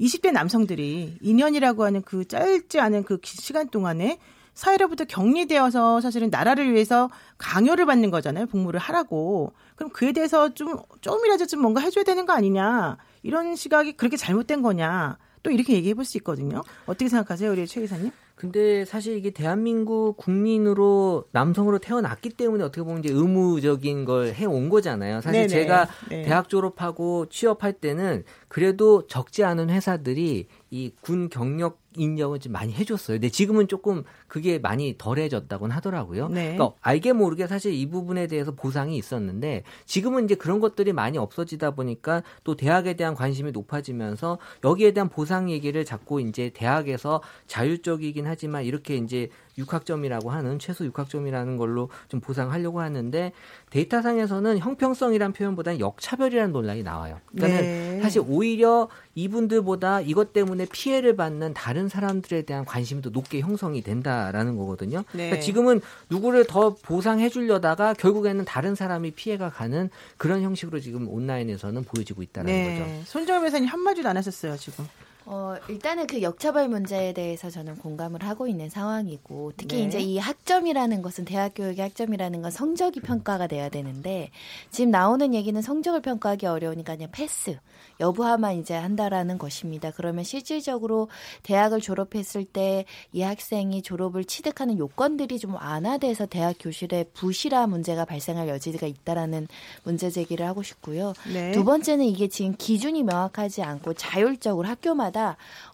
[0.00, 4.18] 20대 남성들이 2년이라고 하는 그 짧지 않은 그 기- 시간 동안에
[4.54, 8.46] 사회로부터 격리되어서 사실은 나라를 위해서 강요를 받는 거잖아요.
[8.46, 9.52] 복무를 하라고.
[9.76, 12.96] 그럼 그에 대해서 좀, 조금이라도 좀 뭔가 해줘야 되는 거 아니냐.
[13.22, 15.18] 이런 시각이 그렇게 잘못된 거냐.
[15.42, 16.62] 또 이렇게 얘기해 볼 수 있거든요.
[16.86, 18.10] 어떻게 생각하세요, 우리 최 기사님?
[18.34, 25.20] 근데 사실 이게 대한민국 국민으로 남성으로 태어났기 때문에 어떻게 보면 이제 의무적인 걸 해온 거잖아요.
[25.20, 25.48] 사실 네네.
[25.48, 26.22] 제가 네.
[26.22, 33.16] 대학 졸업하고 취업할 때는 그래도 적지 않은 회사들이 이 군 경력 인정을 좀 많이 해줬어요.
[33.16, 36.28] 근데 지금은 조금 그게 많이 덜해졌다고는 하더라고요.
[36.28, 36.54] 네.
[36.54, 41.72] 그러니까 알게 모르게 사실 이 부분에 대해서 보상이 있었는데 지금은 이제 그런 것들이 많이 없어지다
[41.72, 48.64] 보니까 또 대학에 대한 관심이 높아지면서 여기에 대한 보상 얘기를 자꾸 이제 대학에서 자율적이긴 하지만
[48.64, 53.32] 이렇게 이제 6학점이라고 하는 최소 6학점이라는 걸로 좀 보상하려고 하는데
[53.70, 57.20] 데이터상에서는 형평성이란 표현보다는 역차별이라는 논란이 나와요.
[57.34, 58.00] 그러니까 네.
[58.02, 64.56] 사실 오히려 이분들보다 이것 때문에 피해를 받는 다른 사람들에 대한 관심이 더 높게 형성이 된다라는
[64.56, 65.04] 거거든요.
[65.12, 65.28] 네.
[65.28, 71.84] 그러니까 지금은 누구를 더 보상해 주려다가 결국에는 다른 사람이 피해가 가는 그런 형식으로 지금 온라인에서는
[71.84, 72.84] 보여지고 있다는 거죠.
[72.84, 73.02] 네.
[73.04, 74.86] 손정혜 변호사님 한마디도 안 하셨어요, 지금.
[75.26, 79.82] 어, 일단은 그 역차별 문제에 대해서 저는 공감을 하고 있는 상황이고, 특히 네.
[79.84, 84.30] 이제 이 학점이라는 것은 대학 교육의 학점이라는 건 성적이 평가가 돼야 되는데,
[84.70, 87.58] 지금 나오는 얘기는 성적을 평가하기 어려우니까 그냥 패스,
[88.00, 89.92] 여부하만 이제 한다라는 것입니다.
[89.94, 91.08] 그러면 실질적으로
[91.42, 98.48] 대학을 졸업했을 때 이 학생이 졸업을 취득하는 요건들이 좀 완화돼서 대학 교실에 부실화 문제가 발생할
[98.48, 99.46] 여지가 있다라는
[99.84, 101.12] 문제 제기를 하고 싶고요.
[101.32, 101.52] 네.
[101.52, 105.13] 두 번째는 이게 지금 기준이 명확하지 않고 자율적으로 학교마다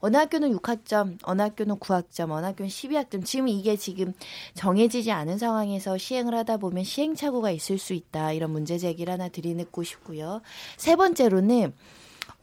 [0.01, 3.25] 어느 학교는 6학점, 어느 학교는 9학점, 어느 학교는 12학점.
[3.25, 4.13] 지금 이게 지금
[4.55, 8.33] 정해지지 않은 상황에서 시행을 하다 보면 시행착오가 있을 수 있다.
[8.33, 10.41] 이런 문제 제기를 하나 드리고 싶고요.
[10.77, 11.73] 세 번째로는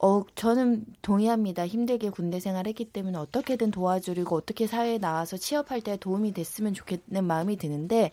[0.00, 1.66] 어, 저는 동의합니다.
[1.66, 7.56] 힘들게 군대 생활했기 때문에 어떻게든 도와주리고 어떻게 사회에 나와서 취업할 때 도움이 됐으면 좋겠는 마음이
[7.56, 8.12] 드는데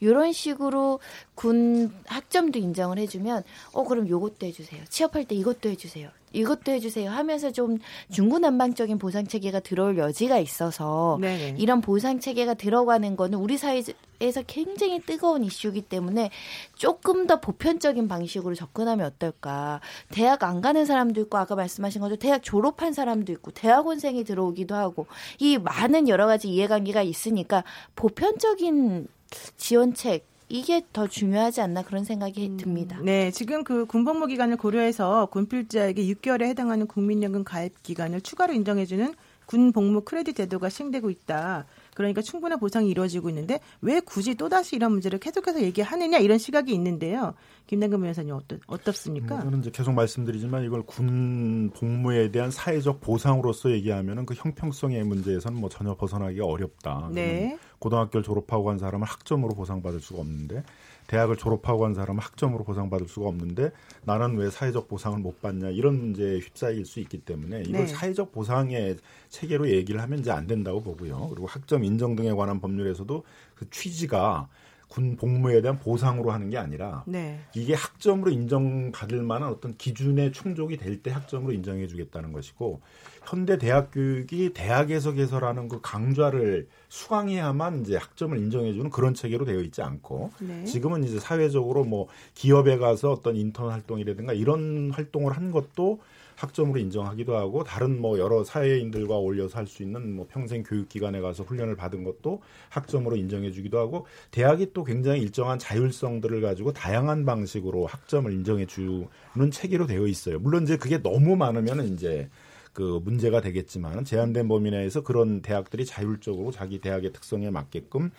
[0.00, 0.98] 이런 식으로
[1.34, 4.84] 군 학점도 인정을 해주면 어 그럼 요것도 해주세요.
[4.88, 6.08] 취업할 때 이것도 해주세요.
[6.36, 7.78] 이것도 해주세요 하면서 좀
[8.12, 11.56] 중구난방적인 보상 체계가 들어올 여지가 있어서 네네.
[11.58, 16.30] 이런 보상 체계가 들어가는 거는 우리 사회에서 굉장히 뜨거운 이슈이기 때문에
[16.74, 19.80] 조금 더 보편적인 방식으로 접근하면 어떨까.
[20.10, 25.06] 대학 안 가는 사람도 있고 아까 말씀하신 것처럼 대학 졸업한 사람도 있고 대학원생이 들어오기도 하고
[25.38, 29.08] 이 많은 여러 가지 이해관계가 있으니까 보편적인
[29.56, 32.98] 지원책 이게 더 중요하지 않나 그런 생각이 듭니다.
[33.02, 39.14] 네, 지금 그 군복무 기간을 고려해서 군필자에게 6개월에 해당하는 국민연금 가입 기간을 추가로 인정해주는
[39.46, 41.66] 군복무 크레딧 제도가 시행되고 있다.
[41.96, 47.32] 그러니까 충분한 보상이 이루어지고 있는데 왜 굳이 또다시 이런 문제를 계속해서 얘기하느냐 이런 시각이 있는데요.
[47.68, 49.36] 김남근 변호사님 어떻, 어떻습니까?
[49.36, 55.58] 뭐 저는 이제 계속 말씀드리지만 이걸 군 복무에 대한 사회적 보상으로서 얘기하면은 그 형평성의 문제에서는
[55.58, 57.08] 뭐 전혀 벗어나기가 어렵다.
[57.12, 57.56] 네.
[57.78, 60.64] 고등학교를 졸업하고 간 사람은 학점으로 보상받을 수가 없는데
[61.06, 63.70] 대학을 졸업하고 간 사람은 학점으로 보상받을 수가 없는데
[64.04, 67.86] 나는 왜 사회적 보상을 못 받냐 이런 문제에 휩싸일 수 있기 때문에 이걸 네.
[67.86, 68.96] 사회적 보상의
[69.28, 71.28] 체계로 얘기를 하면 이제 안 된다고 보고요.
[71.30, 74.48] 그리고 학점 인정 등에 관한 법률에서도 그 취지가
[74.88, 77.40] 군 복무에 대한 보상으로 하는 게 아니라 네.
[77.54, 82.80] 이게 학점으로 인정받을 만한 어떤 기준에 충족이 될 때 학점으로 인정해 주겠다는 것이고
[83.26, 89.60] 현대 대학 교육이 대학에서 개설하는 그 강좌를 수강해야만 이제 학점을 인정해 주는 그런 체계로 되어
[89.60, 90.64] 있지 않고 네.
[90.64, 95.98] 지금은 이제 사회적으로 뭐 기업에 가서 어떤 인턴 활동이라든가 이런 활동을 한 것도
[96.36, 101.20] 학점으로 인정하기도 하고 다른 뭐 여러 사회인들과 어울려서 할 수 있는 뭐 평생 교육 기관에
[101.20, 107.24] 가서 훈련을 받은 것도 학점으로 인정해 주기도 하고 대학이 또 굉장히 일정한 자율성들을 가지고 다양한
[107.24, 110.38] 방식으로 학점을 인정해 주는 체계로 되어 있어요.
[110.38, 112.28] 물론 이제 그게 너무 많으면은 이제
[112.76, 118.10] 그 문제가 되겠지만 제한된 범위 내에서 그런 대학들이 자율적으로 자기 대학의 특성에 맞게끔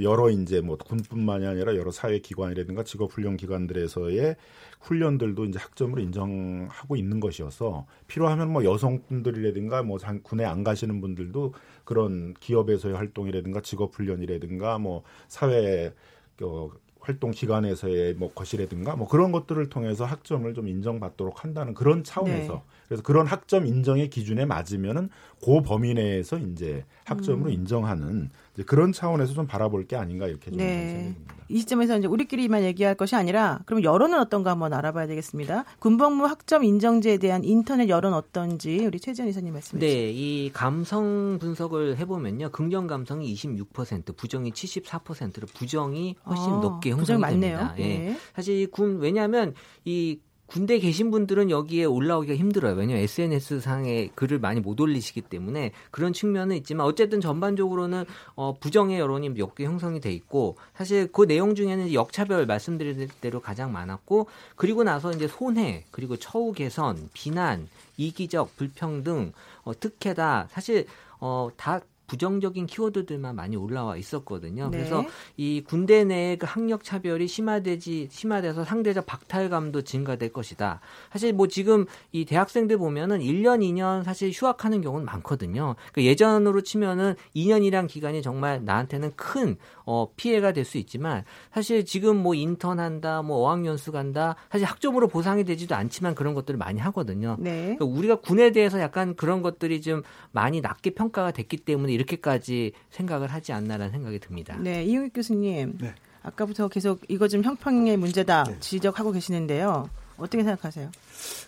[0.00, 4.36] 여러 이제 뭐 군뿐만이 아니라 여러 사회 기관이라든가 직업 훈련 기관들에서의
[4.80, 11.52] 훈련들도 이제 학점으로 인정하고 있는 것이어서 필요하면 뭐 여성분들이라든가 뭐 장- 군에 안 가시는 분들도
[11.84, 15.92] 그런 기업에서의 활동이라든가 직업 훈련이라든가 뭐 사회
[16.40, 16.70] 어,
[17.02, 22.60] 활동 기관에서의 뭐 것이라든가 뭐 그런 것들을 통해서 학점을 좀 인정받도록 한다는 그런 차원에서 네.
[22.92, 25.08] 그래서 그런 학점 인정의 기준에 맞으면은
[25.42, 27.54] 그 범위 내에서 이제 학점으로 음.
[27.54, 30.88] 인정하는 이제 그런 차원에서 좀 바라볼 게 아닌가 이렇게 좀 네.
[30.88, 31.34] 생각입니다.
[31.48, 35.64] 이 시점에서 이제 우리끼리만 얘기할 것이 아니라 그럼 여론은 어떤가 한번 알아봐야 되겠습니다.
[35.78, 39.98] 군복무 학점 인정제에 대한 인터넷 여론 어떤지 우리 최지현 이사님 말씀해 주세요.
[39.98, 42.50] 네, 이 감성 분석을 해보면요.
[42.50, 47.56] 긍정 감성이 26%, 부정이 74%로 부정이 훨씬 아, 높게 형성이 많네요.
[47.56, 47.74] 됩니다.
[47.78, 47.82] 예.
[47.82, 48.16] 네.
[48.34, 49.54] 사실 군 왜냐하면
[49.86, 50.18] 이
[50.52, 52.74] 군대 계신 분들은 여기에 올라오기가 힘들어요.
[52.74, 59.00] 왜냐하면 SNS 상에 글을 많이 못 올리시기 때문에 그런 측면은 있지만 어쨌든 전반적으로는 어, 부정의
[59.00, 64.26] 여론이 몇 개 형성이 돼 있고 사실 그 내용 중에는 역차별 말씀드린 대로 가장 많았고
[64.56, 69.32] 그리고 나서 이제 손해 그리고 처우 개선 비난 이기적 불평등
[69.64, 70.86] 어, 특혜다 사실
[71.18, 71.80] 어, 다
[72.12, 74.68] 부정적인 키워드들만 많이 올라와 있었거든요.
[74.70, 74.78] 네.
[74.78, 75.04] 그래서
[75.36, 80.80] 이 군대 내의 그 학력 차별이 심화되지 심화돼서 상대적 박탈감도 증가될 것이다.
[81.12, 85.74] 사실 뭐 지금 이 대학생들 보면은 1년, 2년 사실 휴학하는 경우는 많거든요.
[85.92, 92.16] 그 예전으로 치면은 2년이란 기간이 정말 나한테는 큰 어, 피해가 될 수 있지만 사실 지금
[92.16, 97.36] 뭐 인턴한다, 뭐 어학연수 간다, 사실 학점으로 보상이 되지도 않지만 그런 것들을 많이 하거든요.
[97.38, 97.76] 네.
[97.76, 103.28] 그러니까 우리가 군에 대해서 약간 그런 것들이 좀 많이 낮게 평가가 됐기 때문에 이렇게까지 생각을
[103.28, 104.56] 하지 않나라는 생각이 듭니다.
[104.58, 105.78] 네, 이용익 교수님.
[105.80, 105.94] 네.
[106.22, 109.88] 아까부터 계속 이거 좀 형평의 문제다 지적하고 계시는데요.
[110.16, 110.90] 어떻게 생각하세요?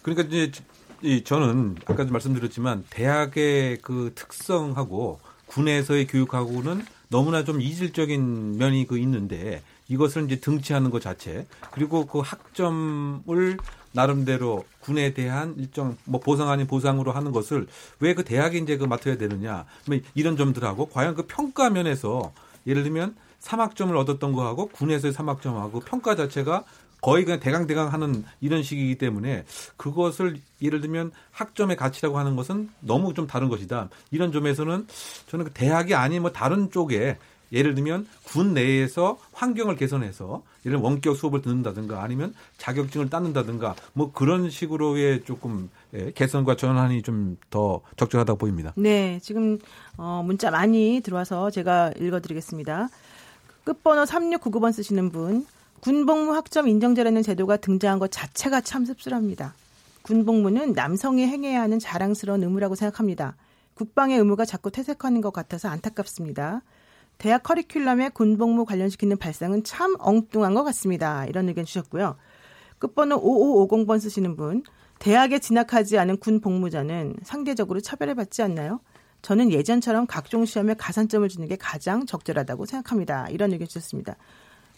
[0.02, 0.50] 그러니까 이제
[1.02, 9.62] 이 저는 아까도 말씀드렸지만 대학의 그 특성하고 군에서의 교육하고는 너무나 좀 이질적인 면이 그 있는데
[9.88, 13.58] 이것을 이제 등치하는 것 자체 그리고 그 학점을
[13.94, 17.66] 나름대로 군에 대한 일정 뭐 보상 아닌 보상으로 하는 것을
[18.00, 22.32] 왜 그 대학이 이제 그 맡아야 되느냐 뭐 이런 점들하고 과연 그 평가 면에서
[22.66, 26.64] 예를 들면 3학점을 얻었던 거하고 군에서의 3학점하고 평가 자체가
[27.00, 29.44] 거의 그냥 대강대강 하는 이런 식이기 때문에
[29.76, 33.90] 그것을 예를 들면 학점의 가치라고 하는 것은 너무 좀 다른 것이다.
[34.10, 34.86] 이런 점에서는
[35.26, 37.18] 저는 그 대학이 아닌 뭐 다른 쪽에
[37.54, 44.50] 예를 들면 군 내에서 환경을 개선해서 예를 원격 수업을 듣는다든가 아니면 자격증을 따는다든가 뭐 그런
[44.50, 48.72] 식으로의 조금 예, 개선과 전환이 좀 더 적절하다고 보입니다.
[48.76, 49.58] 네, 지금
[49.96, 52.88] 어, 문자 많이 들어와서 제가 읽어드리겠습니다.
[53.64, 55.46] 끝번호 3699번 쓰시는 분,
[55.80, 59.54] 군복무 학점 인정제라는 제도가 등장한 것 자체가 참 씁쓸합니다.
[60.02, 63.36] 군복무는 남성이 행해야 하는 자랑스러운 의무라고 생각합니다.
[63.74, 66.62] 국방의 의무가 자꾸 퇴색하는 것 같아서 안타깝습니다.
[67.18, 71.26] 대학 커리큘럼에 군복무 관련시키는 발상은 참 엉뚱한 것 같습니다.
[71.26, 72.16] 이런 의견 주셨고요.
[72.78, 74.62] 끝번호 5550번 쓰시는 분,
[74.98, 78.80] 대학에 진학하지 않은 군 복무자는 상대적으로 차별을 받지 않나요?
[79.22, 83.28] 저는 예전처럼 각종 시험에 가산점을 주는 게 가장 적절하다고 생각합니다.
[83.30, 84.16] 이런 의견 주셨습니다.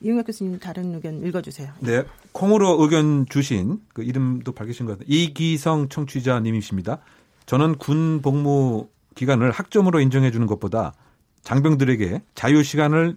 [0.01, 1.72] 이용혁 교수님 다른 의견 읽어주세요.
[1.81, 5.07] 네, 콩으로 의견 주신 그 이름도 밝히신 것 같아요.
[5.09, 6.99] 이기성 청취자님이십니다.
[7.46, 10.92] 저는 군 복무 기간을 학점으로 인정해 주는 것보다
[11.47, 13.17] 장병들에게 자유 시간을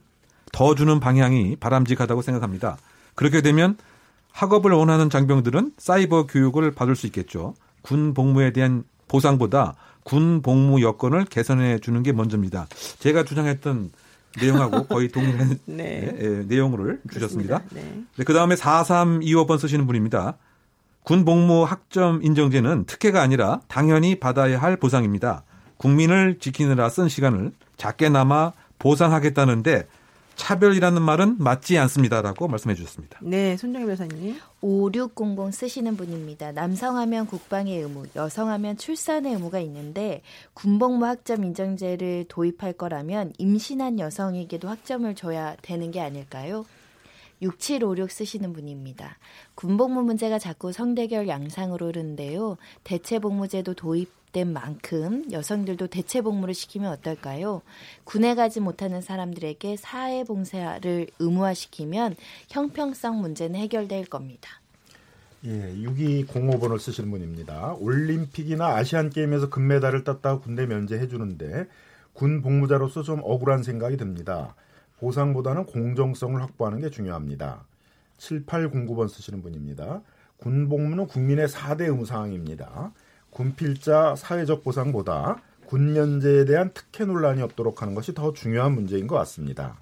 [0.51, 2.77] 더 주는 방향이 바람직하다고 생각합니다.
[3.15, 3.75] 그렇게 되면
[4.31, 7.55] 학업을 원하는 장병들은 사이버 교육을 받을 수 있겠죠.
[7.81, 12.67] 군 복무에 대한 보상보다 군 복무 여건을 개선해 주는 게 먼저입니다.
[12.99, 13.91] 제가 주장했던
[14.39, 15.75] 내용하고 거의 동일한 네.
[15.75, 17.63] 네, 예, 내용을 주셨습니다.
[18.25, 20.37] 그 다음에 4325번 쓰시는 분입니다.
[21.01, 25.43] 군 복무 학점 인정제는 특혜가 아니라 당연히 받아야 할 보상입니다.
[25.79, 29.87] 국민을 지키느라 쓴 시간을 작게나마 보상하겠다는데
[30.35, 33.19] 차별이라는 말은 맞지 않습니다라고 말씀해 주셨습니다.
[33.21, 34.37] 네, 손정희 변호사님.
[34.61, 36.51] 5600 쓰시는 분입니다.
[36.53, 40.21] 남성하면 국방의 의무, 여성하면 출산의 의무가 있는데
[40.53, 46.65] 군복무 학점 인정제를 도입할 거라면 임신한 여성에게도 학점을 줘야 되는 게 아닐까요?
[47.41, 49.17] 6756 쓰시는 분입니다.
[49.55, 52.57] 군복무 문제가 자꾸 성대결 양상으로 흐르는데요.
[52.83, 57.61] 대체복무제도 도입 된 만큼 여성들도 대체 복무를 시키면 어떨까요?
[58.03, 62.15] 군에 가지 못하는 사람들에게 사회 봉사를 의무화시키면
[62.49, 64.61] 형평성 문제는 해결될 겁니다.
[65.45, 67.75] 예, 6205번을 쓰시는 분입니다.
[67.79, 71.67] 올림픽이나 아시안 게임에서 금메달을 땄다고 군대 면제해 주는데
[72.13, 74.55] 군 복무자로서 좀 억울한 생각이 듭니다.
[74.99, 77.63] 보상보다는 공정성을 확보하는 게 중요합니다.
[78.17, 80.01] 7809번 쓰시는 분입니다.
[80.37, 82.91] 군 복무는 국민의 4대 의무 사항입니다.
[83.31, 89.15] 군필자 사회적 보상보다 군 면제에 대한 특혜 논란이 없도록 하는 것이 더 중요한 문제인 것
[89.17, 89.77] 같습니다.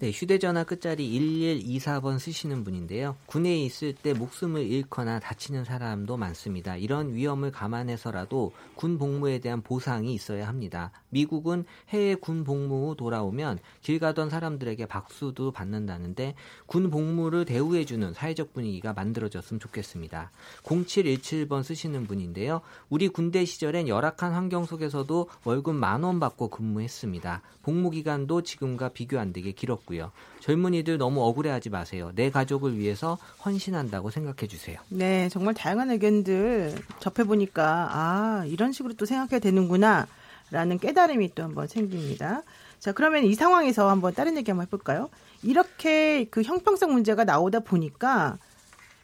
[0.00, 3.16] 네, 휴대전화 끝자리 1124번 쓰시는 분인데요.
[3.26, 6.76] 군에 있을 때 목숨을 잃거나 다치는 사람도 많습니다.
[6.76, 10.92] 이런 위험을 감안해서라도 군 복무에 대한 보상이 있어야 합니다.
[11.08, 18.52] 미국은 해외 군 복무 후 돌아오면 길 가던 사람들에게 박수도 받는다는데 군 복무를 대우해주는 사회적
[18.52, 20.30] 분위기가 만들어졌으면 좋겠습니다.
[20.62, 22.60] 0717번 쓰시는 분인데요.
[22.88, 27.42] 우리 군대 시절엔 열악한 환경 속에서도 월급 만 원 받고 근무했습니다.
[27.62, 30.12] 복무 기간도 지금과 비교 안 되게 길었고 요.
[30.40, 32.12] 젊은이들 너무 억울해하지 마세요.
[32.14, 34.78] 내 가족을 위해서 헌신한다고 생각해 주세요.
[34.88, 41.66] 네, 정말 다양한 의견들 접해 보니까 아 이런 식으로 또 생각해야 되는구나라는 깨달음이 또 한번
[41.66, 42.42] 생깁니다.
[42.78, 45.10] 자, 그러면 이 상황에서 한번 다른 얘기 한번 해볼까요?
[45.42, 48.38] 이렇게 그 형평성 문제가 나오다 보니까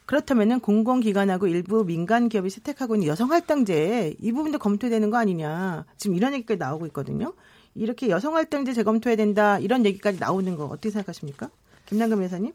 [0.07, 6.35] 그렇다면은 공공기관하고 일부 민간 기업이 채택하고 있는 여성할당제 이 부분도 검토되는 거 아니냐 지금 이런
[6.35, 7.33] 얘기까지 나오고 있거든요.
[7.75, 11.51] 이렇게 여성 할당제 재검토해야 된다 이런 얘기까지 나오는 거 어떻게 생각하십니까?
[11.87, 12.53] 김남금 회사님?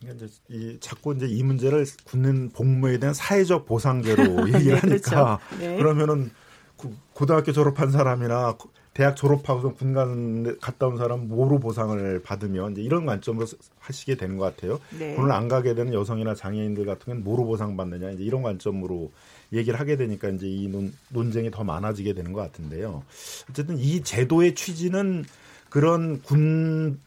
[0.00, 5.16] 그러니까 이제 이 자꾸 이제 이 문제를 굳는 복무에 대한 사회적 보상제로 얘기를 네, 그렇죠.
[5.16, 5.76] 하니까 네.
[5.76, 6.30] 그러면은
[6.76, 12.72] 고- 고등학교 졸업한 사람이나 고- 대학 졸업하고서 군 간- 갔다 온 사람 뭐로 보상을 받으면
[12.72, 14.80] 이제 이런 관점으로 스- 하시게 되는 것 같아요.
[14.98, 15.14] 네.
[15.14, 19.12] 군을 안 가게 되는 여성이나 장애인들 같은 경우는 뭐로 보상받느냐 이제 이런 관점으로
[19.52, 23.02] 얘기를 하게 되니까 이제 이 논, 논쟁이 더 많아지게 되는 것 같은데요.
[23.50, 25.24] 어쨌든 이 제도의 취지는
[25.68, 26.98] 그런 군,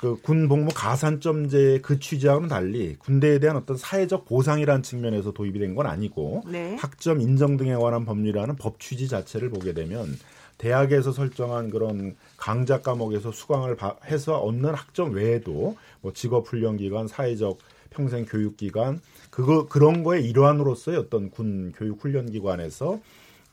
[0.00, 5.74] 그 군 복무 가산점제 그 취지와는 달리 군대에 대한 어떤 사회적 보상이라는 측면에서 도입이 된
[5.74, 6.76] 건 아니고 네.
[6.78, 10.16] 학점 인정 등에 관한 법률이라는 법 취지 자체를 보게 되면
[10.56, 17.06] 대학에서 설정한 그런 강좌 과목에서 수강을 바- 해서 얻는 학점 외에도 뭐 직업 훈련 기관,
[17.08, 17.58] 사회적
[17.90, 19.00] 평생 교육 기관.
[19.30, 23.00] 그거 그런 거의 일환으로서의 어떤 군 교육 훈련 기관에서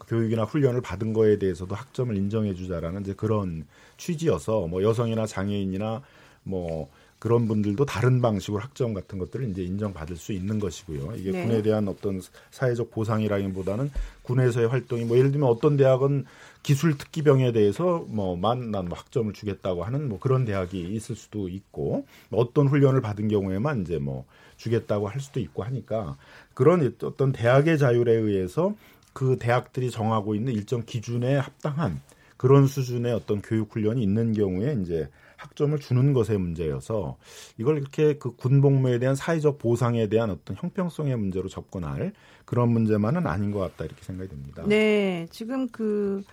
[0.07, 3.65] 교육이나 훈련을 받은 거에 대해서도 학점을 인정해 주자라는 이제 그런
[3.97, 6.01] 취지여서 뭐 여성이나 장애인이나
[6.43, 6.89] 뭐
[7.25, 11.15] 그런 분들도 다른 방식으로 학점 같은 것들을 이제 인정받을 수 있는 것이고요.
[11.15, 11.43] 이게 네.
[11.43, 13.89] 군에 대한 어떤 사회적 보상이라기보다는
[14.21, 16.25] 군에서의 활동이 뭐 예를 들면 어떤 대학은
[16.61, 22.41] 기술 특기병에 대해서 뭐만난 뭐 학점을 주겠다고 하는 뭐 그런 대학이 있을 수도 있고 뭐
[22.41, 24.25] 어떤 훈련을 받은 경우에만 이제 뭐
[24.57, 26.17] 주겠다고 할 수도 있고 하니까
[26.53, 28.75] 그런 어떤 대학의 자율에 의해서
[29.13, 32.01] 그 대학들이 정하고 있는 일정 기준에 합당한
[32.37, 37.17] 그런 수준의 어떤 교육 훈련이 있는 경우에 이제 학점을 주는 것의 문제여서
[37.57, 42.13] 이걸 이렇게 그 군복무에 대한 사회적 보상에 대한 어떤 형평성의 문제로 접근할
[42.45, 44.63] 그런 문제만은 아닌 것 같다 이렇게 생각이 듭니다.
[44.65, 46.23] 네, 지금 그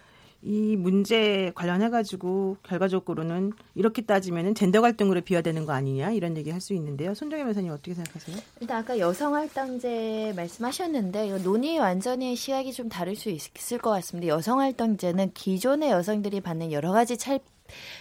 [0.44, 6.60] 이 문제 관련해 가지고 결과적으로는 이렇게 따지면은 젠더 갈등으로 비화되는 거 아니냐 이런 얘기 할
[6.60, 7.14] 수 있는데요.
[7.14, 8.36] 손정혜 변호사님 어떻게 생각하세요?
[8.60, 14.28] 일단 아까 여성 할당제 말씀하셨는데 이거 논의 완전히 시각이 좀 다를 수 있을 것 같습니다.
[14.28, 17.38] 여성 할당제는 기존의 여성들이 받는 여러 가지 차,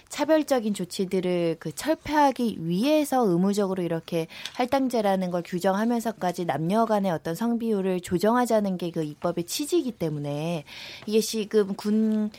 [0.10, 8.78] 차별적인 조치들을 그 철폐하기 위해서 의무적으로 이렇게 할당제라는 걸 규정하면서까지 남녀 간의 어떤 성비율을 조정하자는
[8.78, 10.66] 게 그 입법의 취지이기 때문에
[11.08, 12.30] 이게 지금 군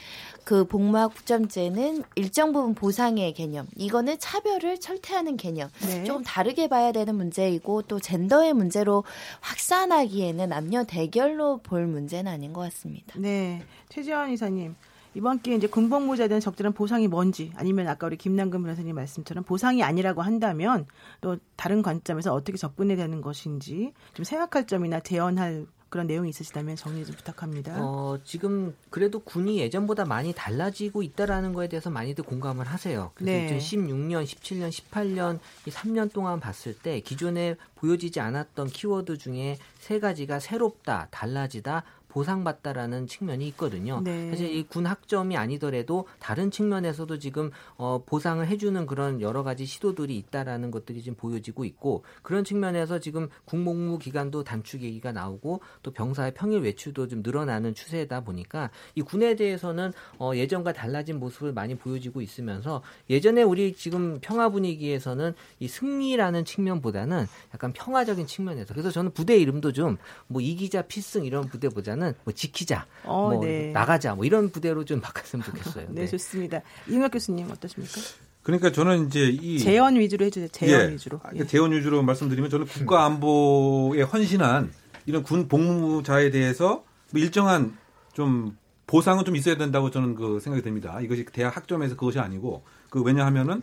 [0.44, 5.70] 그 복무학점제는 일정 부분 보상의 개념, 이거는 차별을 철퇴하는 개념.
[5.86, 6.04] 네.
[6.04, 9.04] 조금 다르게 봐야 되는 문제이고 또 젠더의 문제로
[9.40, 13.14] 확산하기에는 남녀 대결로 볼 문제는 아닌 것 같습니다.
[13.18, 14.74] 네, 최지원 이사님.
[15.14, 19.82] 이번 기회에 이제 군복무자에 대한 적절한 보상이 뭔지 아니면 아까 우리 김남근 변호사님 말씀처럼 보상이
[19.82, 20.86] 아니라고 한다면
[21.20, 27.04] 또 다른 관점에서 어떻게 접근해야 되는 것인지 좀 생각할 점이나 제언할 그런 내용이 있으시다면 정리
[27.04, 27.76] 좀 부탁합니다.
[27.78, 33.10] 어, 지금 그래도 군이 예전보다 많이 달라지고 있다라는 거에 대해서 많이들 공감을 하세요.
[33.14, 33.58] 그래서 네.
[33.58, 40.40] 2016년, 17년, 18년 이 3년 동안 봤을 때 기존에 보여지지 않았던 키워드 중에 세 가지가
[40.40, 44.00] 새롭다, 달라지다, 보상받다라는 측면이 있거든요.
[44.04, 44.30] 네.
[44.30, 50.16] 사실 이 군 학점이 아니더라도 다른 측면에서도 지금 어, 보상을 해주는 그런 여러 가지 시도들이
[50.18, 56.34] 있다라는 것들이 지금 보여지고 있고 그런 측면에서 지금 군복무 기간도 단축 얘기가 나오고 또 병사의
[56.34, 62.22] 평일 외출도 좀 늘어나는 추세다 보니까 이 군에 대해서는 어, 예전과 달라진 모습을 많이 보여지고
[62.22, 69.36] 있으면서 예전에 우리 지금 평화 분위기에서는 이 승리라는 측면보다는 약간 평화적인 측면에서 그래서 저는 부대
[69.38, 69.98] 이름도 좀
[70.28, 73.72] 뭐 이기자 필승 이런 부대보다는 뭐 지키자 어, 뭐 네.
[73.72, 75.86] 나가자 뭐 이런 부대로 좀 바꿨으면 좋겠어요.
[75.90, 76.60] 네, 좋습니다.
[76.88, 78.00] 이용혁 교수님 어떠십니까?
[78.42, 80.48] 그러니까 저는 이제 이 재원 위주로 해주세요.
[80.48, 80.94] 재원 예.
[80.94, 81.20] 위주로.
[81.22, 81.38] 아, 예.
[81.38, 84.72] 그 재원 위주로 말씀드리면 저는 국가 안보에 헌신한
[85.06, 87.76] 이런 군 복무자에 대해서 뭐 일정한
[88.12, 91.00] 좀 보상은 좀 있어야 된다고 저는 그 생각이 듭니다.
[91.00, 93.62] 이것이 대학 학점에서 그것이 아니고 그 왜냐하면은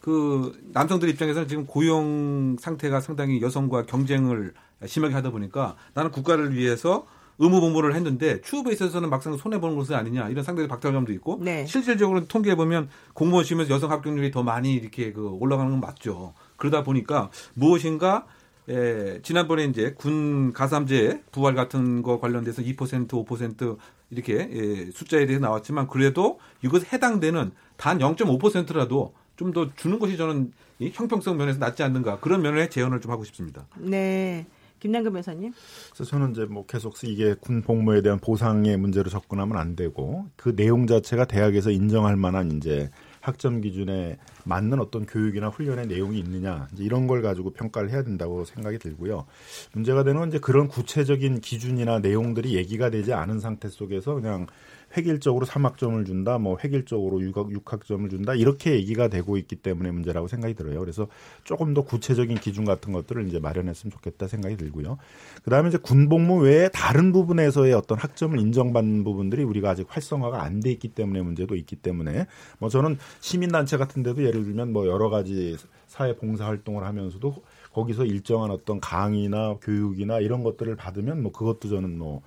[0.00, 4.52] 그 남성들 입장에서는 지금 고용 상태가 상당히 여성과 경쟁을
[4.86, 7.06] 심하게 하다 보니까 나는 국가를 위해서
[7.38, 11.66] 의무 복무를 했는데 취업에 있어서는 막상 손해 보는 것은 아니냐 이런 상대적 박탈감도 있고 네.
[11.66, 16.34] 실질적으로 통계해 보면 공무원 시험에서 여성 합격률이 더 많이 이렇게 그 올라가는 건 맞죠.
[16.56, 18.26] 그러다 보니까 무엇인가
[18.68, 23.76] 에, 지난번에 이제 군 가삼제 부활 같은 거 관련돼서 2% 5%
[24.10, 30.52] 이렇게 예, 숫자에 대해서 나왔지만 그래도 이것에 해당되는 단 0.5%라도 좀 더 주는 것이 저는
[30.78, 33.66] 이 형평성 면에서 낫지 않는가 그런 면에 제언을 좀 하고 싶습니다.
[33.76, 34.46] 네.
[34.84, 35.52] 김남근 변호사님.
[35.94, 40.54] 그래서 저는 이제 뭐 계속 이게 군 복무에 대한 보상의 문제로 접근하면 안 되고 그
[40.54, 46.84] 내용 자체가 대학에서 인정할 만한 이제 학점 기준에 맞는 어떤 교육이나 훈련의 내용이 있느냐 이제
[46.84, 49.24] 이런 걸 가지고 평가를 해야 된다고 생각이 들고요.
[49.72, 54.46] 문제가 되는 건 이제 그런 구체적인 기준이나 내용들이 얘기가 되지 않은 상태 속에서 그냥
[54.96, 60.26] 획일적으로 3학점을 준다, 뭐 획일적으로 6학, 6학 점을 준다 이렇게 얘기가 되고 있기 때문에 문제라고
[60.28, 60.80] 생각이 들어요.
[60.80, 61.06] 그래서
[61.44, 64.98] 조금 더 구체적인 기준 같은 것들을 이제 마련했으면 좋겠다 생각이 들고요.
[65.44, 70.72] 그다음에 이제 군복무 외에 다른 부분에서의 어떤 학점을 인정받는 부분들이 우리가 아직 활성화가 안 돼
[70.72, 72.26] 있기 때문에 문제도 있기 때문에
[72.58, 77.34] 뭐 저는 시민단체 같은 데도 예를 들면 뭐 여러 가지 사회 봉사 활동을 하면서도
[77.72, 82.22] 거기서 일정한 어떤 강의나 교육이나 이런 것들을 받으면 뭐 그것도 저는 뭐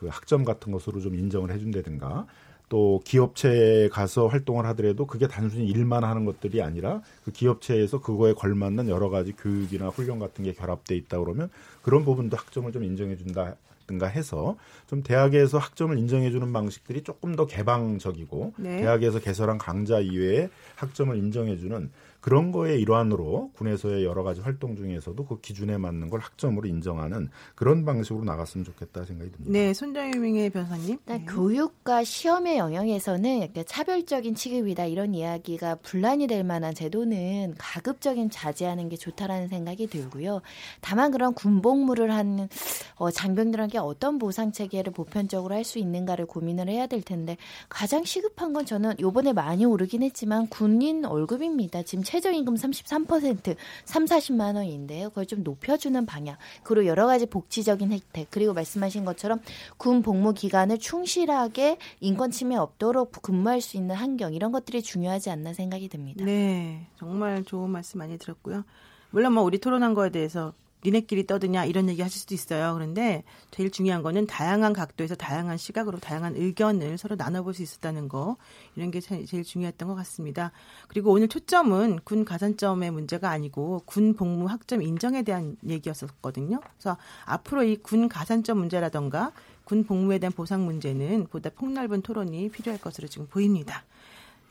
[0.00, 2.26] 그 학점 같은 것으로 좀 인정을 해준다든가
[2.70, 8.88] 또 기업체에 가서 활동을 하더라도 그게 단순히 일만 하는 것들이 아니라 그 기업체에서 그거에 걸맞는
[8.88, 11.50] 여러 가지 교육이나 훈련 같은 게 결합돼 있다 그러면
[11.82, 13.56] 그런 부분도 학점을 좀 인정해 준다.
[13.86, 14.56] 든가 해서
[14.86, 18.76] 좀 대학에서 학점을 인정해 주는 방식들이 조금 더 개방적이고 네.
[18.76, 25.24] 대학에서 개설한 강좌 이외에 학점을 인정해 주는 그런 거의 일환으로 군에서의 여러 가지 활동 중에서도
[25.24, 29.50] 그 기준에 맞는 걸 학점으로 인정하는 그런 방식으로 나갔으면 좋겠다 생각이 듭니다.
[29.50, 30.90] 네, 손정유명의 변호사님.
[30.90, 31.24] 일단 네.
[31.24, 38.96] 교육과 시험의 영역에서는 약간 차별적인 취급이다 이런 이야기가 분란이 될 만한 제도는 가급적인 자제하는 게
[38.96, 40.42] 좋다라는 생각이 들고요.
[40.82, 42.48] 다만 그런 군복 무를 한
[42.96, 47.36] 어, 장병들에게 어떤 보상 체계를 보편적으로 할 수 있는가를 고민을 해야 될 텐데
[47.68, 51.82] 가장 시급한 건 저는 요번에 많이 오르긴 했지만 군인 월급입니다.
[51.82, 55.10] 지금 최저임금 33% 3, 40만 원인데요.
[55.10, 56.36] 그걸 좀 높여주는 방향.
[56.62, 58.28] 그리고 여러 가지 복지적인 혜택.
[58.30, 59.40] 그리고 말씀하신 것처럼
[59.76, 65.52] 군 복무 기간을 충실하게 인권 침해 없도록 근무할 수 있는 환경 이런 것들이 중요하지 않나
[65.52, 66.24] 생각이 듭니다.
[66.24, 68.64] 네, 정말 좋은 말씀 많이 들었고요.
[69.10, 70.52] 물론 뭐 우리 토론한 거에 대해서
[70.84, 72.72] 니네끼리 떠드냐 이런 얘기 하실 수도 있어요.
[72.74, 78.36] 그런데 제일 중요한 거는 다양한 각도에서 다양한 시각으로 다양한 의견을 서로 나눠볼 수 있었다는 거
[78.76, 80.52] 이런 게 제- 제일 중요했던 것 같습니다.
[80.88, 86.60] 그리고 오늘 초점은 군 가산점의 문제가 아니고 군 복무 학점 인정에 대한 얘기였었거든요.
[86.60, 89.32] 그래서 앞으로 이 군 가산점 문제라던가
[89.64, 93.84] 군 복무에 대한 보상 문제는 보다 폭넓은 토론이 필요할 것으로 지금 보입니다.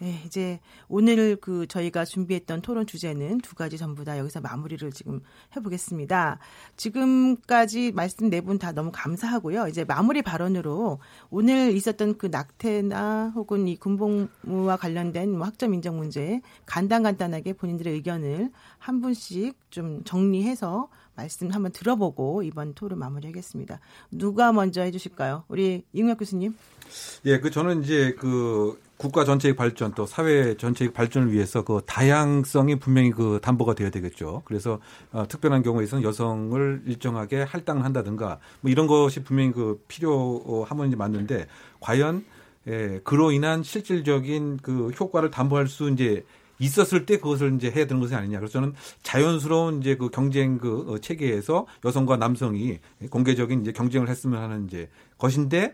[0.01, 5.19] 네, 이제 오늘 그 저희가 준비했던 토론 주제는 두 가지 전부 다 여기서 마무리를 지금
[5.57, 6.39] 해보겠습니다.
[6.77, 9.67] 지금까지 말씀 네 분 다 너무 감사하고요.
[9.67, 16.39] 이제 마무리 발언으로 오늘 있었던 그 낙태나 혹은 이 군복무와 관련된 뭐 학점 인정 문제
[16.65, 23.81] 간단 간단하게 본인들의 의견을 한 분씩 좀 정리해서 말씀 한번 들어보고 이번 토론 마무리하겠습니다.
[24.11, 25.43] 누가 먼저 해주실까요?
[25.49, 26.55] 우리 이웅혁 교수님.
[27.25, 32.77] 예, 그 저는 이제 그 국가 전체의 발전 또 사회 전체의 발전을 위해서 그 다양성이
[32.77, 34.41] 분명히 그 담보가 되어야 되겠죠.
[34.45, 34.79] 그래서
[35.11, 41.47] 어, 특별한 경우에서는 여성을 일정하게 할당을 한다든가 뭐 이런 것이 분명히 그 필요하면 맞는데
[41.79, 42.25] 과연
[42.67, 46.25] 예, 그로 인한 실질적인 그 효과를 담보할 수 이제
[46.59, 48.39] 있었을 때 그것을 이제 해야 되는 것이 아니냐.
[48.39, 52.79] 그래서 저는 자연스러운 이제 그 경쟁 그 어, 체계에서 여성과 남성이
[53.09, 55.73] 공개적인 이제 경쟁을 했으면 하는 이제 것인데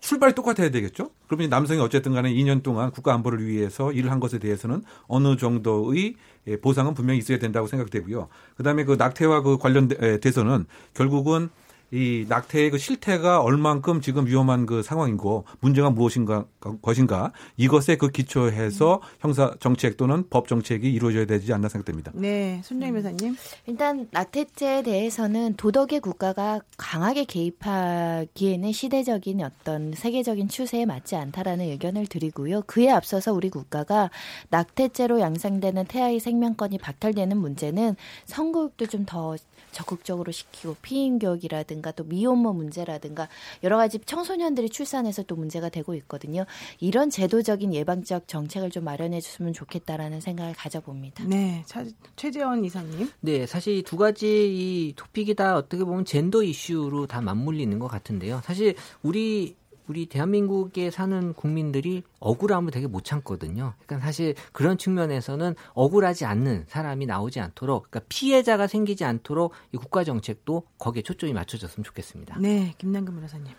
[0.00, 1.10] 출발이 똑같아야 되겠죠?
[1.26, 6.14] 그러면 남성이 어쨌든 간에 2년 동안 국가 안보를 위해서 일을 한 것에 대해서는 어느 정도의
[6.46, 8.28] 예, 보상은 분명히 있어야 된다고 생각되고요.
[8.56, 11.50] 그다음에 그 낙태와 그 관련돼서는 결국은
[11.90, 16.44] 이 낙태의 그 실태가 얼만큼 지금 위험한 그 상황이고 문제가 무엇인가
[16.82, 22.12] 것인가 이것에 그 기초해서 형사 정책 또는 법 정책이 이루어져야 되지 않나 생각됩니다.
[22.14, 23.36] 네, 손정희 변호사님.
[23.66, 32.62] 일단 낙태죄에 대해서는 도덕의 국가가 강하게 개입하기에는 시대적인 어떤 세계적인 추세에 맞지 않다라는 의견을 드리고요.
[32.66, 34.10] 그에 앞서서 우리 국가가
[34.50, 39.36] 낙태죄로 양상되는 태아의 생명권이 박탈되는 문제는 성교육도 좀 더
[39.72, 43.28] 적극적으로 시키고 피임 교육이라든가 또 미혼모 문제라든가
[43.62, 46.44] 여러 가지 청소년들이 출산해서 또 문제가 되고 있거든요.
[46.80, 51.24] 이런 제도적인 예방적 정책을 좀 마련해 줬으면 좋겠다라는 생각을 가져봅니다.
[51.24, 51.84] 네, 차,
[52.16, 53.10] 최재원 이사님.
[53.20, 58.40] 네, 사실 이두 가지 이 토픽이 다 어떻게 보면 젠더 이슈로 다 맞물리는 것 같은데요.
[58.44, 59.56] 사실 우리
[59.88, 63.74] 우리 대한민국에 사는 국민들이 억울함을 되게 못 참거든요.
[63.86, 70.04] 그러니까 사실 그런 측면에서는 억울하지 않는 사람이 나오지 않도록 그러니까 피해자가 생기지 않도록 이 국가
[70.04, 72.38] 정책도 거기에 초점이 맞춰졌으면 좋겠습니다.
[72.38, 73.52] 네, 김남근 변호사님.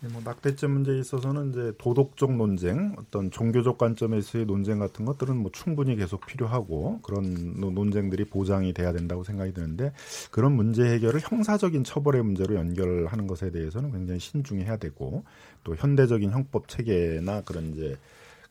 [0.00, 5.50] 네, 뭐 낙태죄 문제에 있어서는 이제 도덕적 논쟁, 어떤 종교적 관점에서의 논쟁 같은 것들은 뭐
[5.52, 9.92] 충분히 계속 필요하고 그런 논쟁들이 보장이 돼야 된다고 생각이 드는데
[10.30, 15.24] 그런 문제 해결을 형사적인 처벌의 문제로 연결하는 것에 대해서는 굉장히 신중해야 되고
[15.64, 17.96] 또 현대적인 형법 체계나 그런 이제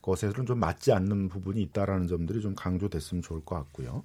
[0.08, 4.02] 것에는 좀 맞지 않는 부분이 있다라는 점들이 좀 강조됐으면 좋을 것 같고요.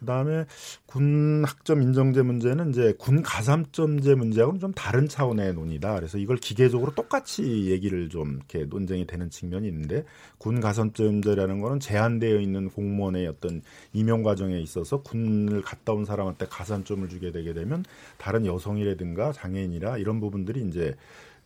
[0.00, 0.44] 그다음에
[0.86, 5.94] 군 학점 인정제 문제는 이제 군 가산점제 문제하고는 좀 다른 차원의 논의다.
[5.94, 10.04] 그래서 이걸 기계적으로 똑같이 얘기를 좀 이렇게 논쟁이 되는 측면이 있는데
[10.38, 17.08] 군 가산점제라는 거는 제한되어 있는 공무원의 어떤 임용 과정에 있어서 군을 갔다 온 사람한테 가산점을
[17.08, 17.84] 주게 되게 되면
[18.18, 20.94] 다른 여성이라든가 장애인이라 이런 부분들이 이제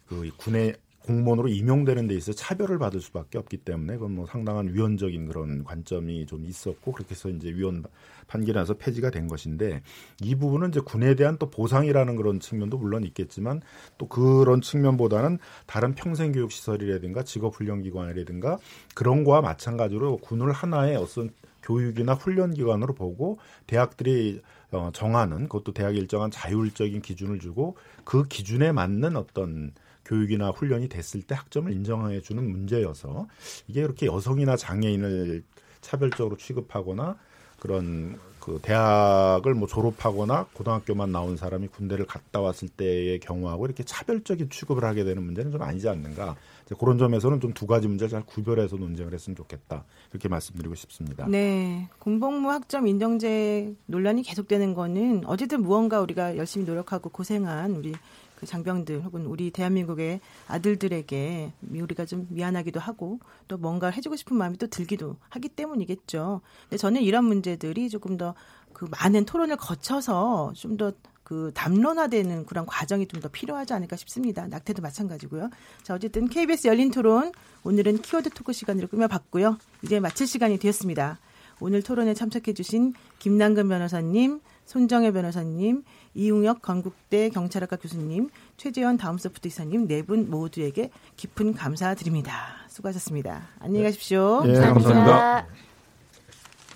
[0.09, 0.74] 그 군의
[1.09, 6.26] 공무원으로 임용되는 데 있어 차별을 받을 수밖에 없기 때문에 그건 뭐 상당한 위헌적인 그런 관점이
[6.26, 7.82] 좀 있었고 그렇게 해서 이제 위헌
[8.26, 9.82] 판결이 나서 폐지가 된 것인데
[10.20, 13.62] 이 부분은 이제 군에 대한 또 보상이라는 그런 측면도 물론 있겠지만
[13.96, 18.59] 또 그런 측면보다는 다른 평생 교육 시설이라든가 직업 훈련 기관이라든가
[18.94, 21.30] 그런 거와 마찬가지로 군을 하나의 어떤
[21.62, 28.72] 교육이나 훈련 기관으로 보고 대학들이 어, 정하는 그것도 대학 일정한 자율적인 기준을 주고 그 기준에
[28.72, 29.72] 맞는 어떤
[30.09, 33.28] 교육이나 훈련이 됐을 때 학점을 인정해 주는 문제여서
[33.68, 35.44] 이게 이렇게 여성이나 장애인을
[35.80, 37.16] 차별적으로 취급하거나
[37.61, 44.48] 그런 그 대학을 뭐 졸업하거나 고등학교만 나온 사람이 군대를 갔다 왔을 때의 경우하고 이렇게 차별적인
[44.48, 46.36] 취급을 하게 되는 문제는 좀 아니지 않는가.
[46.77, 49.85] 그런 점에서는 좀 두 가지 문제를 잘 구별해서 논쟁을 했으면 좋겠다.
[50.12, 51.27] 이렇게 말씀드리고 싶습니다.
[51.27, 51.89] 네.
[51.99, 57.95] 공복무 학점 인정제 논란이 계속되는 거는 어쨌든 무언가 우리가 열심히 노력하고 고생한 우리
[58.37, 64.59] 그 장병들 혹은 우리 대한민국의 아들들에게 우리가 좀 미안하기도 하고 또 뭔가 해주고 싶은 마음이
[64.59, 66.41] 또 들기도 하기 때문이겠죠.
[66.64, 68.35] 근데 저는 이런 문제들이 조금 더
[68.79, 70.93] 그 많은 토론을 거쳐서 좀 더
[71.29, 74.47] 그 담론화되는 그런 과정이 좀 더 필요하지 않을까 싶습니다.
[74.47, 75.51] 낙태도 마찬가지고요.
[75.83, 77.33] 자, 어쨌든 KBS 열린 토론
[77.64, 79.59] 오늘은 키워드 토크 시간으로 꾸며봤고요.
[79.83, 81.18] 이제 마칠 시간이 되었습니다.
[81.61, 85.83] 오늘 토론에 참석해주신 김남근 변호사님, 손정혜 변호사님,
[86.14, 92.33] 이웅혁 건국대 경찰학과 교수님, 최재현 다음소프트 이사님 네 분 모두에게 깊은 감사드립니다.
[92.68, 93.49] 수고하셨습니다.
[93.59, 94.45] 안녕히 가십시오.
[94.45, 95.47] 네, 감사합니다.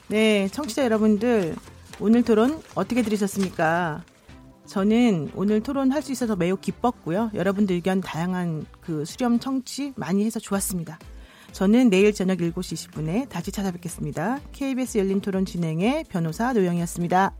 [0.08, 1.54] 네, 청취자 여러분들
[2.00, 4.02] 오늘 토론 어떻게 들으셨습니까?
[4.66, 7.30] 저는 오늘 토론할 수 있어서 매우 기뻤고요.
[7.34, 10.98] 여러분들 의견 다양한 그 수렴 청취 많이 해서 좋았습니다.
[11.52, 14.40] 저는 내일 저녁 7시 20분에 다시 찾아뵙겠습니다.
[14.52, 17.34] KBS 열린 토론 진행의 변호사 노영이었습니다.